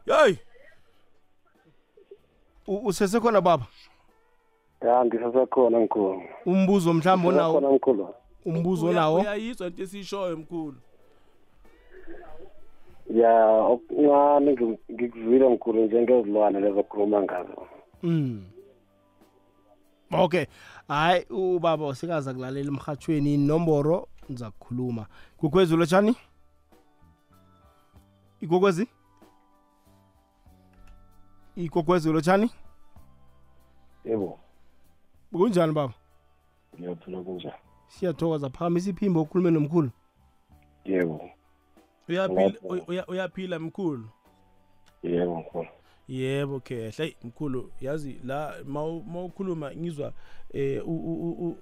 [0.07, 0.37] Hey!
[2.67, 3.67] Usesekhona baba?
[4.81, 6.23] Ya ngisasekhona mkhulu.
[6.47, 7.61] Umbuzo mhlawumbe onawo?
[7.61, 8.09] Mkhulu.
[8.45, 9.21] Umbuzo onawo?
[9.21, 10.77] uyayizwa into esishoyo mkhulu.
[13.15, 14.53] Ya okuncane
[14.93, 17.67] ngikuzwile mkhulu njengezilwane lezo khuluma ngazo?
[18.03, 18.45] Mm
[20.11, 20.45] okay.
[20.89, 25.07] Hayi ubaba usikaza kulalela emhathweni inomboro ngiza kukhuluma
[25.37, 26.11] kukhwezulu tshani?
[26.11, 26.30] 082
[28.41, 28.89] igogwezi
[31.57, 32.51] igogwezi lotshani
[34.05, 34.39] yebo.
[35.33, 35.95] Kunjani baba?
[36.79, 37.55] Ngiyaphila kunjani?
[37.89, 39.91] Siyathokoza phamisa iphimbo ukhulume nomkhulu.
[40.85, 41.31] Yebo.
[42.09, 42.55] Uyaphila
[42.89, 44.09] uya, uyaphila mkhulu?
[45.03, 45.69] Yebo mkhulu.
[46.09, 50.13] Yebo kehle mkhulu yazi la mawukhuluma ngizwa
[50.55, 50.83] eh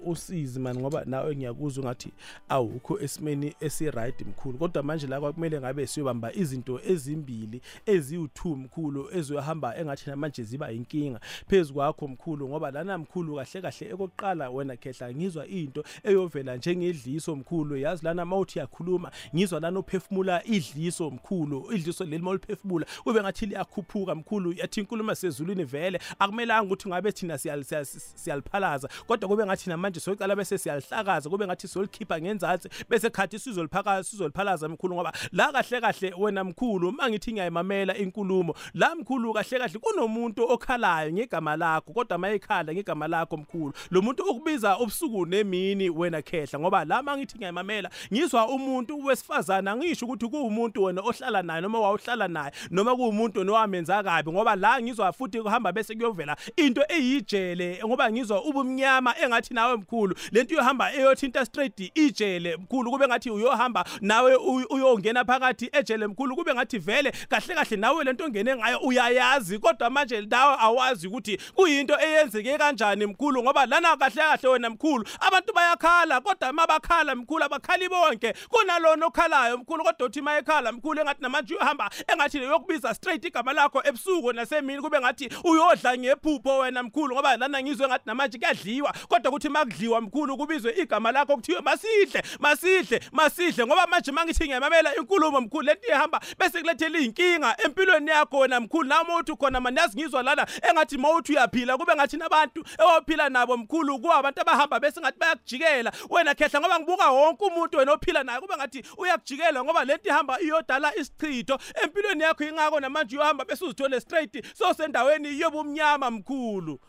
[0.06, 2.12] usizi man ngoba nawe ngiyakuzwa ngathi
[2.48, 4.58] awukho esimeni esiright mkhulu.
[4.58, 11.20] Kodwa manje la kwakumele ngabe siyobamba izinto ezimbili eziwu2 mkhulu ezohamba engathi namanje ziba inkinga
[11.48, 17.36] phezulu kwakho mkhulu ngoba lana mkhulu kahle kahle ekokuqala wena khehla ngizwa into eyovela njengedliso
[17.36, 17.76] mkhulu.
[17.76, 24.14] Yazi lana mawuthi yakhuluma ngizwa lana uphefumula idliso mkhulu idliso leli mawuliphefumula kube ngathi liyakhuphuka
[24.14, 28.42] mkhulu yathi inkulumo sezulwini vele akumelanga ukuthi ngabe thina siyal-
[28.78, 33.38] siyal- siyaliphalaza kodwa kube ngathi namanje sokucala bese siyalihlakaza kube ngathi siyolikhipha ngenzansi bese khathi
[33.38, 39.58] sizoliphakaza sizoliphalaza mkhulu ngoba la kahle kahle wena mkhulu mangithi ngiyayimamela inkulumo la mkhulu kahle
[39.58, 45.90] kahle kunomuntu okhalayo ngegama lakho kodwa mayekhala ngegama lakho mkhulu lo muntu ukubiza ubusuku nemini
[45.90, 51.60] wena khehla ngoba la mangithi ngiyayimamela ngizwa umuntu wesifazana ngisho ukuthi kuwumuntu wena ohlala naye
[51.60, 56.82] noma wawuhlala naye noma kuwumuntu nowamenza kabi ngoba la ngizwa futhi kuhamba bese kuyovela into
[56.88, 62.90] eyijele ngoba ngizwa ubumnyama engathi nawe mkhulu lento iyohamba eyothinta straight ijele mkhulu.
[62.90, 68.04] Kube ngathi uyohamba nawe uy- uyongena phakathi ejele mkhulu kube ngathi vele kahle kahle nawe
[68.04, 69.58] lento ongene ngayo uyayazi.
[69.58, 75.04] Kodwa manje nawe awazi ukuthi kuyinto eyenzeke kanjani mkhulu ngoba lana kahle kahle wena mkhulu
[75.20, 78.34] abantu bayakhala kodwa mabakhala mkhulu abakhali bonke.
[78.48, 83.82] Kunalona okhalayo mkhulu kodwa uthi mayekhala mkhulu engathi namanje uyohamba engathi yokubiza straight igama lakho
[83.84, 89.32] ebusuku nasemini kube ngathi uyodla ngephupho wena mkhulu ngoba lana ngizwe ngathi namanje kuyadliwa kodwa
[89.32, 95.40] kuthi makudliwa mkhulu kubizwe igama lakho kuthiwe masihle masihle masihle ngoba manje mangithi ngiyamamela inkulumo
[95.40, 98.88] mkhulu lento ihamba bese kulethela inkinga empilweni yakho wena mkhulu.
[98.88, 103.56] Nami uthi khona manje yazi ngizwa lana engathi mawuthi uyaphila kube ngathi nabantu ewaphila nabo
[103.56, 105.92] mkhulu kuwa abantu abahamba bese ngathi bayakujikela.
[106.10, 110.40] Wena khehla ngoba ngibuka wonke umuntu wena ophila naye kube ngathi uyakujikela ngoba lento ihamba
[110.40, 111.58] iyodala isichitho.
[111.84, 116.80] Empilweni yakho ingako namanje uyohamba bese uzithole straight sosendaweni yobumnyama mkhulu.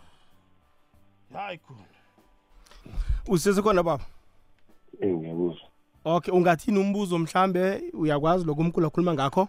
[1.33, 1.79] Hayi khulu
[3.27, 4.03] Usesekhona baba?
[5.05, 5.69] ngiyakuzwa
[6.05, 9.47] Okay, ungathini umbuzo mhlambe uyakwazi lokho umkhulu akhuluma ngakho?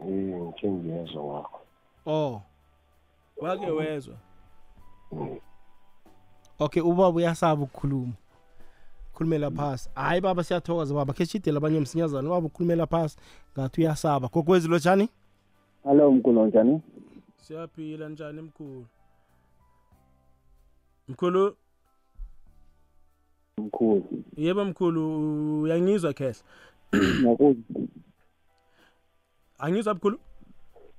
[0.00, 1.58] eh ngiyezwa ngakho
[2.06, 2.42] Oh.
[3.36, 4.14] wake wezwa
[6.58, 8.12] Okay, ubaba uyasaba ukukhuluma.
[9.14, 9.90] Khulumela phasi.
[9.94, 11.12] Hayi baba siyathokoza baba.
[11.12, 13.16] Ke shidela abanye msinyazana baba ukhulumela phasi.
[13.58, 14.28] Ngathi uyasaba.
[14.28, 15.08] Kokwezi lotshani?
[15.84, 16.80] Hello mkhulu njani?
[17.36, 18.86] siyaphila njani mkhulu
[21.12, 21.56] mkhulu
[23.58, 24.24] Mkhulu.
[24.36, 25.02] yebo mkhulu
[25.62, 26.42] uyangizwa khehla
[27.22, 27.62] Ngakuzwa.
[29.58, 30.18] angizwa mkhulu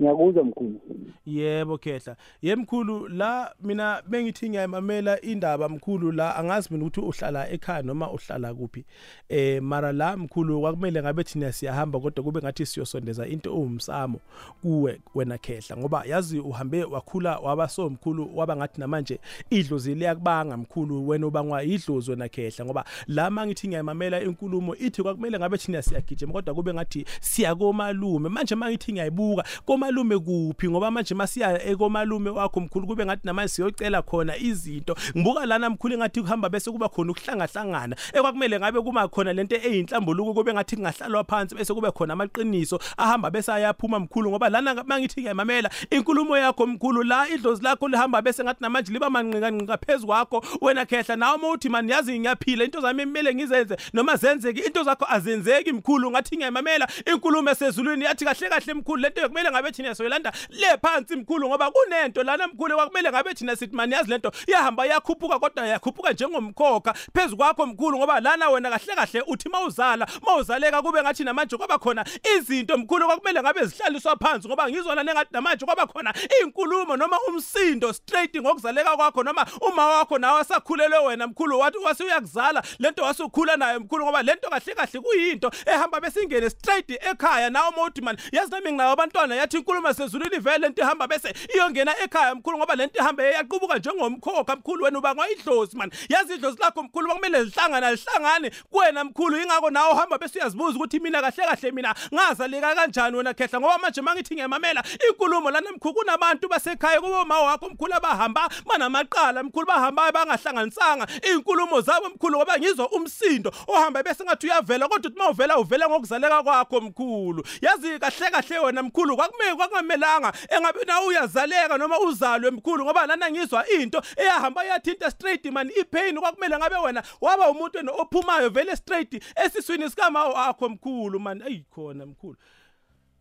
[0.02, 0.82] ngiyakuzwa mkhulu.
[1.26, 2.16] Yebo khehla.
[2.42, 8.54] Yemkhulu la mina bengithi ngiyayimamela indaba mkhulu la angazi mina ukuthi uhlala ekhaya noma uhlala
[8.54, 8.86] kuphi.
[9.30, 14.20] Eh mara la mkhulu kwakumele ngabe thina siyahamba kodwa kube ngathi siyosondeza into owumsamo
[14.62, 19.20] kuwe wena khehla ngoba yazi uhambe wakhula waba so mkhulu waba ngathi namanje
[19.50, 25.40] idlozi liyakubanga mkhulu wena ubangwa idlozi wena khehla ngoba la mangithi ngiyayimamela inkulumo ithi kwakumele
[25.40, 30.70] ngabe thina siyagijima kodwa kube ngathi siya komalume manje mangithi ngiyayibuka komalume kuphi?
[30.70, 34.96] Ngoba manje masiya ekomalume wakho mkhulu kube ngathi namanje siyocela khona izinto.
[35.18, 40.34] Ngibuka lana mkhulu ngathi kuhamba bese kuba khona ukuhlangahlangana ekwakumele ngabe kuma khona lento eyinhlambuluko
[40.34, 44.30] kube ngathi kungahlalwa phansi bese kube khona amaqiniso ahamba bese ayaphuma mkhulu.
[44.30, 49.10] Ngoba lana mangithi ngiyamamela inkulumo yakho mkhulu la idlozi lakho lihamba bese ngathi namanje liba
[49.10, 50.44] manqika nqika phezulu kwakho.
[50.62, 55.06] Wena khehla nawe mawuthi mani yazi ngiyaphila into zami emele ngizenze noma zenzeke into zakho
[55.10, 56.12] azenzeki mkhulu.
[56.12, 61.16] Ngathi ngiyamamela inkulumo esezulwini yathi kahle kahle mkhulu lento yokumele ngabe thina soyilanda le phansi
[61.16, 65.68] mkhulu ngoba kunento lana mkhulu kwakumele ngabe thina sithi mani yazi lento iyahamba yakhuphuka kodwa
[65.68, 71.24] yakhuphuka njengomkhokha phezulu kwakho mkhulu ngoba lana wena kahle kahle uthi mawuzala mawuzaleka kube ngathi
[71.24, 72.06] namanje kwaba khona
[72.38, 77.94] izinto mkhulu kwakumele ngabe zihlaliswa phansi ngoba ngizona nengathi namanje kwaba khona inkulumo noma umsindo
[77.94, 83.58] straight ngokuzaleka kwakho noma uma wakho nawe asakhulelwe wena mkhulu wathi wase uyakuzala lento wasukhula
[83.58, 88.52] nayo mkhulu ngoba lento kahle kahle kuyinto ehamba besingene straight ekhaya nawe mawuthi man yazi
[88.52, 93.00] nami nginawo abantwana yathi inkulumo sezulwini vele lento ihamba bese iyongena ekhaya mkhulu ngoba lento
[93.00, 95.92] ihamba yaqubuka njengomkhokha mkhulu wena uba ngayidlozi man.
[96.10, 99.38] Yazi idlozi lakho mkhulu bakumele lihlangana lihlangane kuwena mkhulu.
[99.38, 103.60] Ingako nawe uhamba bese uyazibuza ukuthi mina kahle kahle mina ngazaleka kanjani wena khehla?
[103.60, 109.44] Ngoba manje mangithi ngiyamamela inkulumo lana mkhulu kunabantu basekhaya kubo ma wakho mkhulu abahamba banamaqala
[109.44, 111.08] mkhulu bahamba bangahlanganisanga.
[111.34, 116.44] Inkulumo zabo mkhulu ngoba ngizwa umsindo ohamba bese ngathi uyavela kodwa uthi mawuvela uvela ngokuzaleka
[116.44, 117.44] kwakho mkhulu.
[117.62, 123.32] Yazi kahle kahle wena mkhulu kwakumele kwakungamelanga engabe na uyazaleka noma uzalwe mkhulu ngoba lana
[123.32, 129.24] ngizwa into eyahamba yathinta straight man ipain kwakumele ngabe wena waba umuntu ophumayo vele straight
[129.46, 131.42] esiswini sikama wakho mkhulu man.
[131.42, 132.38] Ayikhona mkhulu.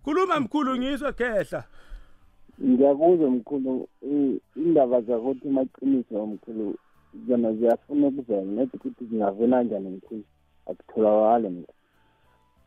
[0.05, 1.65] Khuluma mkhulu ngizwe khehla
[2.65, 3.89] ngiyakuzwa mkhulu
[4.57, 6.79] indaba zakuthi maqiniso mkhulu
[7.29, 10.25] zona ziyafuna ukuvela nedi ukuthi zingavela njani mkhulu.
[10.67, 11.79] Akutholakali mkhulu.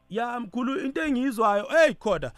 [0.10, 2.32] Ya mkhulu into engiyizwayo hey khoda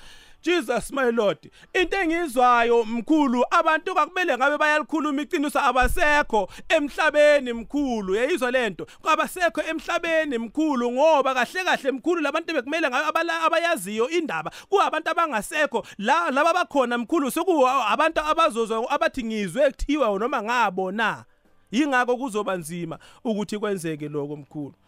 [0.48, 1.38] Jesus my lord.
[1.74, 8.16] Into engizwayo mkhulu abantu kwakumele ngabe bayalikhuluma iqiniso abasekho emhlabeni mkhulu.
[8.16, 14.52] Yayizwa lento kwabasekho emhlabeni mkhulu ngoba kahle kahle mkhulu labantu bekumele ngabe abala- abayaziyo indaba
[14.70, 15.86] kuabantu abangasekho.
[15.98, 21.26] La laba bakhona mkhulu soku abantu abazozwa abathi ngizwe kuthiwa noma ngabona.
[21.72, 24.87] Yingakho kuzoba nzima ukuthi kwenzeke lokho mkhulu okay mkhulu.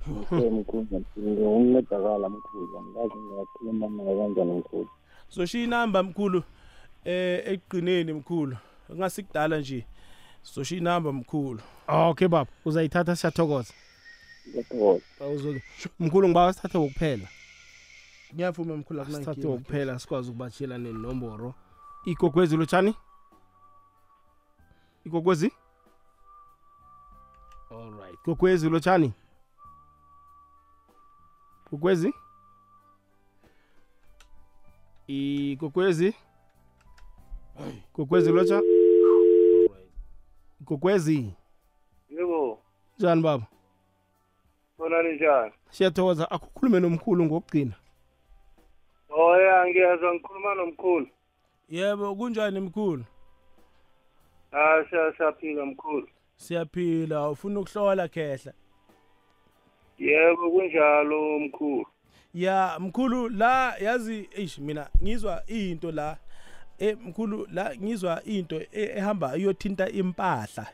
[1.18, 4.88] ngiyoncedakala mkhulu angazi ngingakhuluma naye kanjani mkhulu
[5.28, 6.42] soshiya inamba mkhulu
[7.04, 8.56] eh eqineni mkhulu
[8.94, 9.86] ngasikudala nje.
[10.42, 11.60] Soshiya inamba mkhulu.
[11.88, 12.50] Okay baba.
[12.64, 13.74] Uzayithatha siyathokoza.
[14.48, 15.62] Ngiyathokoza Awuzwe-
[16.00, 17.28] mkhulu ngibawa sithathe wokuphela.
[18.34, 21.54] Ngiyavuma mkhulu sithathe akunankinga wokuphela sikwazi ukubatshela nenomboro.
[22.04, 22.94] Igogwezi lotshani
[25.04, 25.52] igogwezi
[27.70, 29.12] alright gogwezi lotshani
[31.70, 32.12] gogwezi
[35.06, 36.14] igogwezi
[37.94, 38.62] gogwezi lotsha?
[40.60, 41.30] Gogwezi
[42.10, 42.58] yebo.
[42.98, 43.46] Njani baba?
[44.76, 46.30] Khona ninjani siyathokoza.
[46.30, 47.74] Akukhulume nomkhulu ngokugcina.
[49.08, 51.06] Oya ngiyazwa ngikhuluma nomkhulu.
[51.68, 53.04] Yebo kunjani mkhulu?
[54.52, 56.08] Ah siya- siyaphila mkhulu.
[56.36, 57.30] Siyaphila.
[57.30, 58.52] Ufuna ukuhlola khehla?
[60.00, 61.86] Yebo kunjalo mkhulu.
[62.34, 66.16] Ya mkhulu la yazi eish mina ngizwa into la
[66.78, 70.66] eh mkhulu la ngizwa into e- ehamba iyothinta impahla.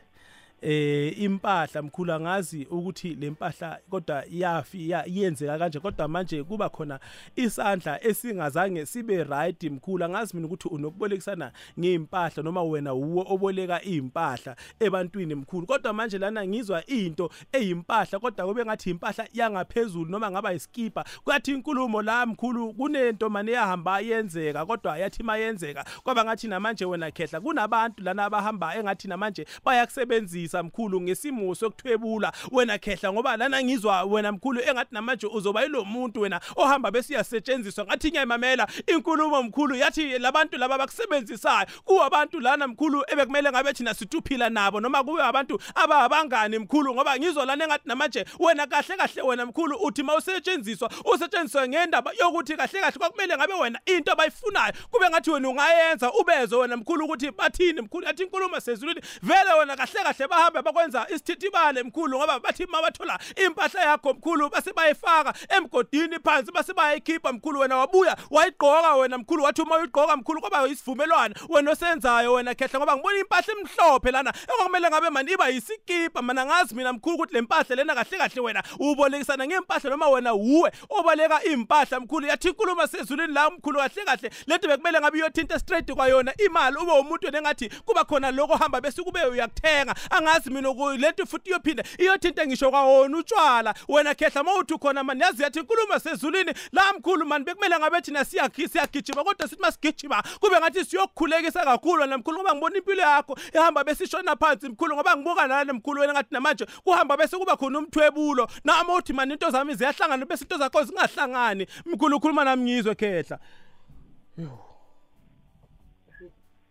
[0.61, 5.79] Eh impahla mkhulu angazi ukuthi lempahla kodwa yafi ya- iyenzeka kanje.
[5.79, 6.99] Kodwa manje kuba khona
[7.35, 10.05] isandla esingazange sibe right mkhulu.
[10.05, 15.67] Angazi mina ukuthi unokubolekisana ngeimpahla noma wena uwo oboleka impahla ebantwini mkhulu.
[15.67, 21.51] Kodwa manje lana ngizwa into eyimpahla kodwa kube ngathi impahla yangaphezulu noma ngaba iskipa kwathi
[21.51, 27.41] inkulumo la mkhulu kunento manje yahamba yenzeka kodwa yathi mayenzeka kwaba ngathi namanje wena khehla.
[27.41, 30.46] Kunabantu lana abahamba engathi namanje bayakusebenzisa.
[30.47, 35.85] Ukusifundisa mkhulu ngesimo sokuthwebula wena khehla ngoba lana ngizwa wena mkhulu engathi namaje uzoba yilo
[35.85, 37.85] muntu wena ohamba besiyasetshenziswa.
[37.85, 44.49] Ngathi ngiyayimamela inkulumo mkhulu yathi labantu laba bakusebenzisayo kuwabantu lana mkhulu ebekumele ngabe thina situphila
[44.49, 49.45] nabo noma kube abantu abangani mkhulu ngoba ngizwa lana engathi namaje wena kahle kahle wena
[49.45, 55.31] mkhulu uthi mawusetshenziswa usetshenziswa ngendaba yokuthi kahle kahle kwakumele ngabe wena into abayifunayo kube ngathi
[55.31, 60.27] wena ungayenza ubezwe wena mkhulu ukuthi bathini mkhulu yathi inkulumo sezulwini vele wena kahle kahle
[60.37, 66.73] bahambe bakwenza isithithibale mkhulu ngoba bathi mabathola impahla yakho mkhulu base bayifaka emgodini phansi base
[66.73, 67.59] bayikhipha mkhulu.
[67.59, 72.79] Wena wabuya wayigqoka wena mkhulu wathi uma uyigqoka mkhulu kwaba isivumelwano wena osenzayo wena khehla
[72.79, 76.21] ngoba ngibona impahla emhlophe lana ekwakumele ngabe mani iba yisikipa.
[76.21, 80.33] Mana ngazi mina mkhulu ukuthi le mpahla lena kahle kahle wena ubolekisana ngempahla noma wena
[80.33, 82.27] uwe obaleka impahla mkhulu.
[82.27, 86.77] Yathi inkulumo sezulwini la mkhulu kahle kahle lento bekumele ngabe iyothinta straight kwayona imali.
[86.77, 89.95] Ube umuntu nengathi kuba khona lokho hamba bese kube uyakuthenga.
[90.27, 93.73] Angazi mina lento futhi iyophinda iyothinta ngisho kwawona utshwala.
[93.87, 98.25] Wena khehla mawuthi khona mani yazi yathi inkulumo sezulwini la mkhulu mani bekumele ngabe thina
[98.25, 103.83] siyagijima kodwa sithi masigijima kube ngathi siyokukhulekisa kakhulu wena mkhulu ngoba ngibona impilo yakho ehamba
[103.83, 108.47] besishona phansi mkhulu ngoba ngibuka nalana mkhulu wena ngathi namanje kuhamba bese kuba khona umthwebulo.
[108.63, 111.67] Nami uthi mani into zami ziyahlangana bese into zakho zingahlangani.
[111.85, 113.39] Mkhulu ukhuluma nami ngizwe khehla.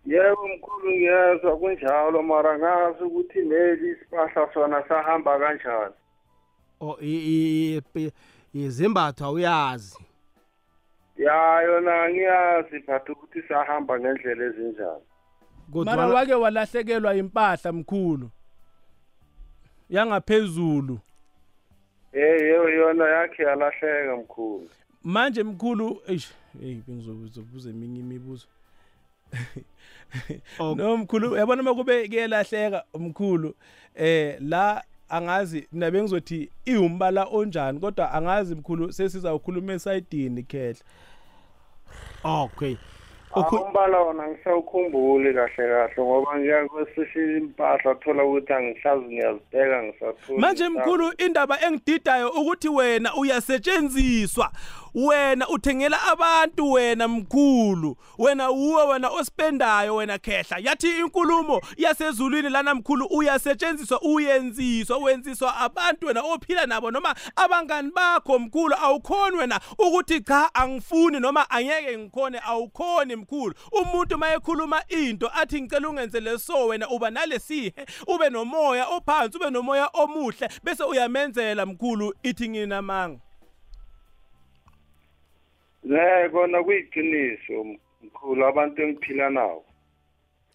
[0.06, 5.94] Yebo mkhulu ngiyezwa kunjalo mara ngazi ukuthi leli isipahla sona sahamba kanjani.
[6.80, 6.98] Oh
[8.54, 9.98] izembatho awuyazi.
[11.16, 15.04] Ya yona ngiyazi but ukuthi sahamba ngendlela ezinjani
[15.84, 18.30] mara wake walahlekelwa impahla mkhulu.
[19.90, 20.98] Yangaphezulu.
[22.12, 24.70] Eh yebo yona yakhe yalahleka mkhulu.
[25.02, 28.46] Manje mkhulu eish hey bengizobuza eminye imibuzo.
[30.58, 33.54] no mkhulu yabona uma kube kuyelahleka umkhulu
[33.94, 40.80] eh la angazi mina bengizothi iwumbala onjani kodwa angazi mkhulu sesizawukhuluma esayidini khehla.
[42.24, 42.76] Okay
[43.34, 51.12] umbala wona ngisawukhumbuli kahle kahle ngoba ngiyakwesisha impahla thola ukuthi angihlazi ngiyazibheka ngisathula manje mkhulu
[51.18, 54.50] indaba engididayo ukuthi wena uyasetshenziswa.
[54.94, 60.58] Wena uthengela abantu wena mkhulu wena uwe wena ospendayo wena khehla.
[60.58, 68.38] Yathi inkulumo yasezulwini lana mkhulu uyasetshenziswa uyenziswa wenziswa abantu wena ophila nabo noma abangani bakho
[68.38, 75.62] mkhulu awukhoni wena ukuthi cha angifuni noma angeke ngikhone awukhoni mkhulu umuntu mayekhuluma into athi
[75.62, 82.14] ngicela ungenze leso wena uba nalesihe ube nomoya ophansi ube nomoya omuhle bese uyamenzela mkhulu
[82.22, 83.20] ithi ngina manga
[85.84, 87.64] Ne kona kuyiqiniso
[88.02, 89.64] mkhulu abantu engiphila nawo.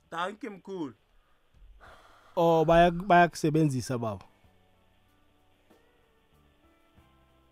[0.10, 0.94] Thank you mkhulu.
[2.36, 4.26] Oh baya bayakusebenzisa baba.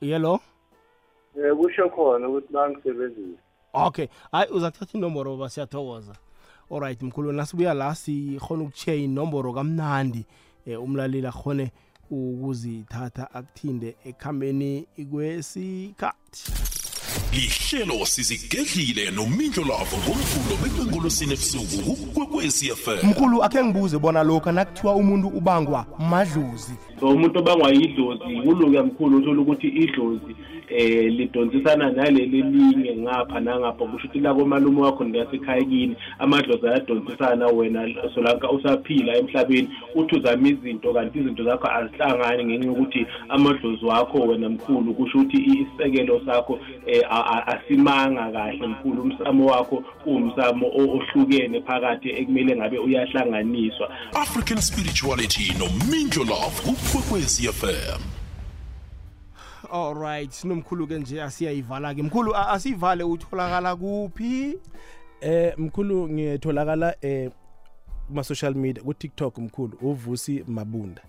[0.01, 0.39] Yellow?
[1.35, 3.48] Eh kusho khona ukuthi bangisebenzisa.
[3.73, 6.15] Okay, hayi uzathatha inomboro baba siyathokoza.
[6.71, 10.25] Alright mkhulu nasibuya la sikhona ukuthiya inomboro kamnandi
[10.65, 11.71] eh umlaleli akhone
[12.11, 16.51] ukuzithatha akuthinde ekhambeni kwesikhathi.
[17.33, 24.95] lihlelo sizigedlile nomindlo lavo ngomvulo bekwengolosini ebusuku kukwekwezi FM mkhulu akhe ngibuze bona lokhu nakuthiwa
[24.95, 30.35] umuntu ubangwa madlozi so umuntu obangwa yidlozi kuluke mkhulu uthola ukuthi idlozi
[30.69, 33.85] eh lidonsisana naleli linye ngapha nangapha.
[33.85, 40.47] Kusho ukuthi la komalume wakho ngasekhaya kini amadlozi ayadonsisana wena solanka usaphila emhlabeni uthi uzama
[40.49, 44.93] izinto kanti izinto zakho azihlangani ngenxa yokuthi amadlozi wakho wena mkhulu.
[44.93, 47.01] Kusho ukuthi isekelo sakho eh
[47.45, 49.01] asimanga kahle mkhulu.
[49.01, 53.89] Umsamo wakho uwumsamo ohlukene phakathi ekumele ngabe uyahlanganiswa.
[54.13, 58.18] African spirituality nomindlo love kukwekwezi FM
[59.71, 62.03] Alright sinomkhulu ke nje asiyayivala ke.
[62.03, 64.59] Mkhulu asivale utholakala kuphi?
[65.21, 67.31] Eh mkhulu ngiyetholakala eh
[68.07, 71.01] kuma social media ku TikTok mkhulu uvusi mabunda.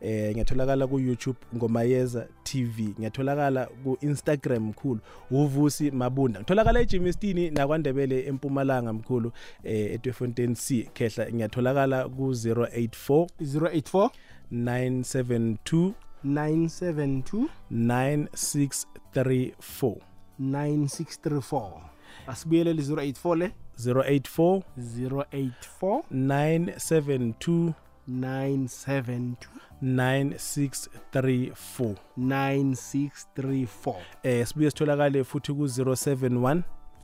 [0.00, 5.00] Eh ngiyatholakala ku YouTube ngomayeza TV ngiyatholakala ku Instagram mkhulu
[5.30, 6.40] uvusi mabunda.
[6.40, 9.32] Ngitholakala eJimistini nakwandebele empumalanga mkhulu
[9.64, 10.88] eh eTwefontein C.
[10.94, 14.10] Khehla ngiyatholakala ku 084 084
[14.52, 15.92] 972
[16.24, 19.96] 972 9634
[20.40, 21.80] 9634
[22.26, 23.52] asibuyelele 084 le?
[23.78, 27.72] 084 084 972
[28.08, 29.36] 972
[29.82, 36.62] 9634 9634 eh sibuye sitholakale futhi ku 071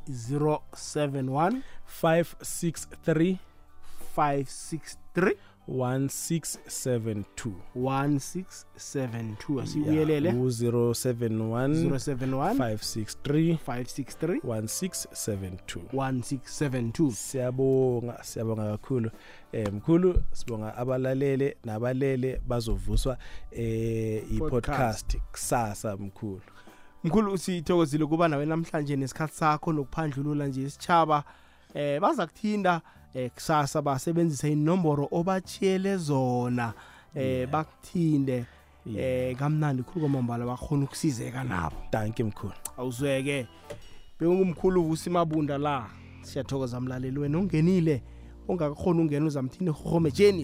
[0.08, 1.62] 071
[2.02, 3.36] 563
[4.16, 5.36] 563
[5.68, 10.32] 1672 1672 asibuyelele?
[10.32, 19.10] U-071 071 563 563 1672 1672 siyabonga siyabonga kakhulu.
[19.52, 23.18] Eh mkhulu sibonga abalalele nabalele bazovuswa
[23.50, 26.40] eh i-podcast kusasa mkhulu.
[27.04, 31.24] Mkhulu sithokozile kuba nawe namhlanje nesikhathi sakho nokuphandlulula nje isitshaba
[31.74, 32.80] eh baza kuthinda
[33.14, 36.72] eh kusasa basebenzisa inomboro obachiyele zona.
[37.14, 38.44] Eh bakuthinde
[38.96, 41.76] eh kamnandi khulu kwamambala bakhona ukusizeka nabo.
[41.90, 42.52] Thank you mkhulu.
[42.78, 43.46] Awuzweke
[44.20, 45.86] bekungumkhulu uvusa imabunda la.
[46.22, 48.02] Siyathokoza mlaleli wena ungenile
[48.48, 50.42] ongakakhona ungena uzamthini horhome jeni